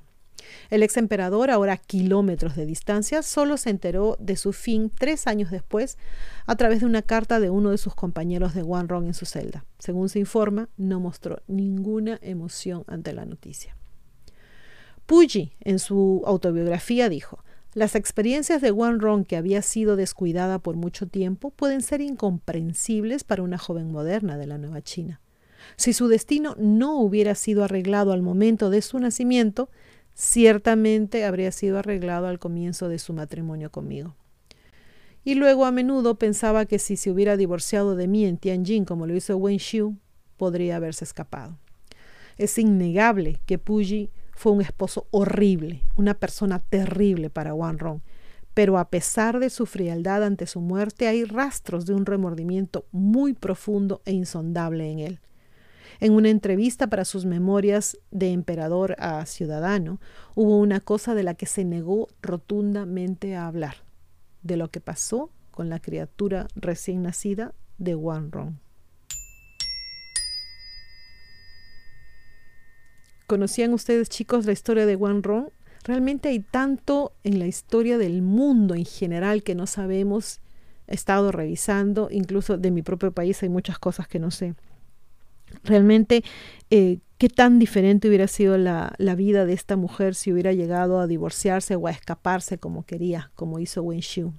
El 0.69 0.83
ex 0.83 0.97
emperador, 0.97 1.51
ahora 1.51 1.73
a 1.73 1.77
kilómetros 1.77 2.55
de 2.55 2.65
distancia, 2.65 3.23
solo 3.23 3.57
se 3.57 3.69
enteró 3.69 4.17
de 4.19 4.35
su 4.35 4.53
fin 4.53 4.91
tres 4.97 5.27
años 5.27 5.51
después 5.51 5.97
a 6.45 6.55
través 6.55 6.81
de 6.81 6.85
una 6.85 7.01
carta 7.01 7.39
de 7.39 7.49
uno 7.49 7.71
de 7.71 7.77
sus 7.77 7.95
compañeros 7.95 8.53
de 8.53 8.63
Wanrong 8.63 9.07
en 9.07 9.13
su 9.13 9.25
celda. 9.25 9.65
Según 9.79 10.09
se 10.09 10.19
informa, 10.19 10.69
no 10.77 10.99
mostró 10.99 11.41
ninguna 11.47 12.19
emoción 12.21 12.83
ante 12.87 13.13
la 13.13 13.25
noticia. 13.25 13.75
Puyi, 15.05 15.53
en 15.61 15.79
su 15.79 16.21
autobiografía, 16.25 17.09
dijo, 17.09 17.43
las 17.73 17.95
experiencias 17.95 18.61
de 18.61 18.71
Wanrong, 18.71 19.25
que 19.25 19.37
había 19.37 19.61
sido 19.61 19.95
descuidada 19.95 20.59
por 20.59 20.75
mucho 20.75 21.07
tiempo, 21.07 21.51
pueden 21.51 21.81
ser 21.81 22.01
incomprensibles 22.01 23.23
para 23.23 23.43
una 23.43 23.57
joven 23.57 23.91
moderna 23.91 24.37
de 24.37 24.45
la 24.45 24.57
Nueva 24.57 24.81
China. 24.81 25.21
Si 25.77 25.93
su 25.93 26.09
destino 26.09 26.55
no 26.59 26.99
hubiera 26.99 27.33
sido 27.33 27.63
arreglado 27.63 28.11
al 28.11 28.21
momento 28.21 28.69
de 28.69 28.81
su 28.81 28.99
nacimiento, 28.99 29.69
ciertamente 30.13 31.25
habría 31.25 31.51
sido 31.51 31.79
arreglado 31.79 32.27
al 32.27 32.39
comienzo 32.39 32.89
de 32.89 32.99
su 32.99 33.13
matrimonio 33.13 33.71
conmigo. 33.71 34.15
Y 35.23 35.35
luego 35.35 35.65
a 35.65 35.71
menudo 35.71 36.15
pensaba 36.15 36.65
que 36.65 36.79
si 36.79 36.97
se 36.97 37.11
hubiera 37.11 37.37
divorciado 37.37 37.95
de 37.95 38.07
mí 38.07 38.25
en 38.25 38.37
Tianjin 38.37 38.85
como 38.85 39.05
lo 39.05 39.15
hizo 39.15 39.37
Wen 39.37 39.59
Xiu, 39.59 39.97
podría 40.37 40.77
haberse 40.77 41.05
escapado. 41.05 41.57
Es 42.37 42.57
innegable 42.57 43.39
que 43.45 43.59
Puyi 43.59 44.09
fue 44.33 44.51
un 44.51 44.61
esposo 44.61 45.07
horrible, 45.11 45.83
una 45.95 46.15
persona 46.15 46.59
terrible 46.59 47.29
para 47.29 47.53
Wang 47.53 47.77
Rong, 47.77 47.99
pero 48.55 48.79
a 48.79 48.89
pesar 48.89 49.39
de 49.39 49.51
su 49.51 49.65
frialdad 49.65 50.23
ante 50.23 50.47
su 50.47 50.59
muerte 50.59 51.07
hay 51.07 51.23
rastros 51.23 51.85
de 51.85 51.93
un 51.93 52.05
remordimiento 52.05 52.85
muy 52.91 53.33
profundo 53.33 54.01
e 54.05 54.11
insondable 54.13 54.89
en 54.91 54.99
él. 54.99 55.19
En 55.99 56.13
una 56.13 56.29
entrevista 56.29 56.87
para 56.87 57.05
sus 57.05 57.25
memorias 57.25 57.97
de 58.11 58.31
emperador 58.31 58.95
a 58.99 59.25
ciudadano, 59.25 59.99
hubo 60.35 60.57
una 60.57 60.79
cosa 60.79 61.15
de 61.15 61.23
la 61.23 61.33
que 61.33 61.45
se 61.45 61.65
negó 61.65 62.07
rotundamente 62.21 63.35
a 63.35 63.47
hablar, 63.47 63.75
de 64.41 64.57
lo 64.57 64.69
que 64.69 64.81
pasó 64.81 65.31
con 65.51 65.69
la 65.69 65.79
criatura 65.79 66.47
recién 66.55 67.03
nacida 67.03 67.53
de 67.77 67.95
Wanrong. 67.95 68.55
¿Conocían 73.27 73.73
ustedes, 73.73 74.09
chicos, 74.09 74.45
la 74.45 74.51
historia 74.51 74.85
de 74.85 74.95
Wanrong? 74.95 75.51
Realmente 75.83 76.29
hay 76.29 76.39
tanto 76.39 77.13
en 77.23 77.39
la 77.39 77.47
historia 77.47 77.97
del 77.97 78.21
mundo 78.21 78.75
en 78.75 78.85
general 78.85 79.41
que 79.41 79.55
no 79.55 79.67
sabemos. 79.67 80.41
He 80.87 80.95
estado 80.95 81.31
revisando, 81.31 82.09
incluso 82.11 82.57
de 82.57 82.71
mi 82.71 82.81
propio 82.81 83.11
país 83.11 83.41
hay 83.41 83.49
muchas 83.49 83.79
cosas 83.79 84.07
que 84.07 84.19
no 84.19 84.31
sé. 84.31 84.53
Realmente, 85.63 86.23
eh, 86.69 86.99
¿qué 87.17 87.29
tan 87.29 87.59
diferente 87.59 88.07
hubiera 88.07 88.27
sido 88.27 88.57
la, 88.57 88.93
la, 88.97 89.15
vida 89.15 89.45
de 89.45 89.53
esta 89.53 89.75
mujer 89.75 90.15
si 90.15 90.31
hubiera 90.31 90.53
llegado 90.53 90.99
a 90.99 91.07
divorciarse 91.07 91.75
o 91.75 91.87
a 91.87 91.91
escaparse 91.91 92.57
como 92.57 92.85
quería, 92.85 93.31
como 93.35 93.59
hizo 93.59 93.83
Wen 93.83 94.01
Xiu? 94.01 94.33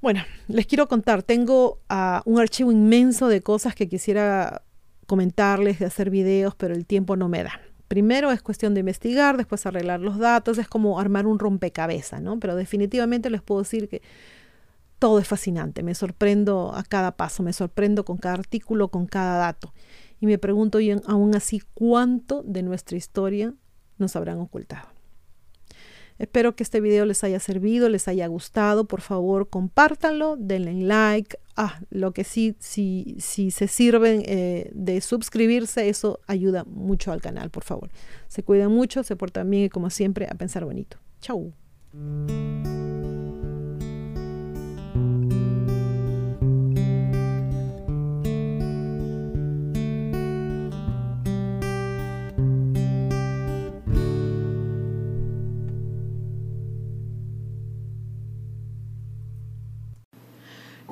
Bueno, 0.00 0.22
les 0.46 0.66
quiero 0.66 0.86
contar, 0.86 1.24
tengo 1.24 1.80
uh, 1.90 2.20
un 2.24 2.38
archivo 2.38 2.70
inmenso 2.70 3.26
de 3.26 3.40
cosas 3.40 3.74
que 3.74 3.88
quisiera 3.88 4.62
comentarles, 5.06 5.80
de 5.80 5.86
hacer 5.86 6.10
videos, 6.10 6.54
pero 6.54 6.74
el 6.74 6.86
tiempo 6.86 7.16
no 7.16 7.28
me 7.28 7.42
da. 7.42 7.60
Primero 7.88 8.30
es 8.30 8.42
cuestión 8.42 8.74
de 8.74 8.80
investigar, 8.80 9.36
después 9.36 9.66
arreglar 9.66 10.00
los 10.00 10.18
datos, 10.18 10.58
es 10.58 10.68
como 10.68 11.00
armar 11.00 11.26
un 11.26 11.38
rompecabezas, 11.38 12.20
¿no? 12.20 12.38
Pero 12.38 12.54
definitivamente 12.54 13.30
les 13.30 13.42
puedo 13.42 13.62
decir 13.62 13.88
que 13.88 14.02
todo 14.98 15.18
es 15.18 15.28
fascinante, 15.28 15.82
me 15.82 15.94
sorprendo 15.94 16.72
a 16.74 16.82
cada 16.82 17.16
paso, 17.16 17.42
me 17.42 17.52
sorprendo 17.52 18.04
con 18.04 18.16
cada 18.16 18.34
artículo, 18.34 18.88
con 18.88 19.06
cada 19.06 19.38
dato. 19.38 19.72
Y 20.20 20.26
me 20.26 20.38
pregunto 20.38 20.80
y 20.80 20.90
aún 20.90 21.34
así 21.34 21.62
cuánto 21.74 22.42
de 22.42 22.62
nuestra 22.62 22.96
historia 22.96 23.54
nos 23.98 24.16
habrán 24.16 24.38
ocultado. 24.38 24.88
Espero 26.18 26.56
que 26.56 26.64
este 26.64 26.80
video 26.80 27.04
les 27.04 27.22
haya 27.22 27.38
servido, 27.38 27.88
les 27.88 28.08
haya 28.08 28.26
gustado. 28.26 28.86
Por 28.86 29.00
favor, 29.00 29.48
compártanlo, 29.48 30.36
denle 30.36 30.74
like. 30.74 31.38
Ah, 31.56 31.80
lo 31.90 32.12
que 32.12 32.24
sí, 32.24 32.56
si, 32.58 33.16
si 33.20 33.52
se 33.52 33.68
sirven 33.68 34.22
eh, 34.26 34.68
de 34.74 35.00
suscribirse, 35.00 35.88
eso 35.88 36.18
ayuda 36.26 36.64
mucho 36.64 37.12
al 37.12 37.20
canal, 37.20 37.50
por 37.50 37.62
favor. 37.62 37.90
Se 38.26 38.42
cuidan 38.42 38.72
mucho, 38.72 39.04
se 39.04 39.14
portan 39.14 39.48
bien 39.48 39.64
y 39.64 39.68
como 39.68 39.90
siempre, 39.90 40.26
a 40.26 40.34
pensar 40.34 40.64
bonito. 40.64 40.98
Chau. 41.20 41.52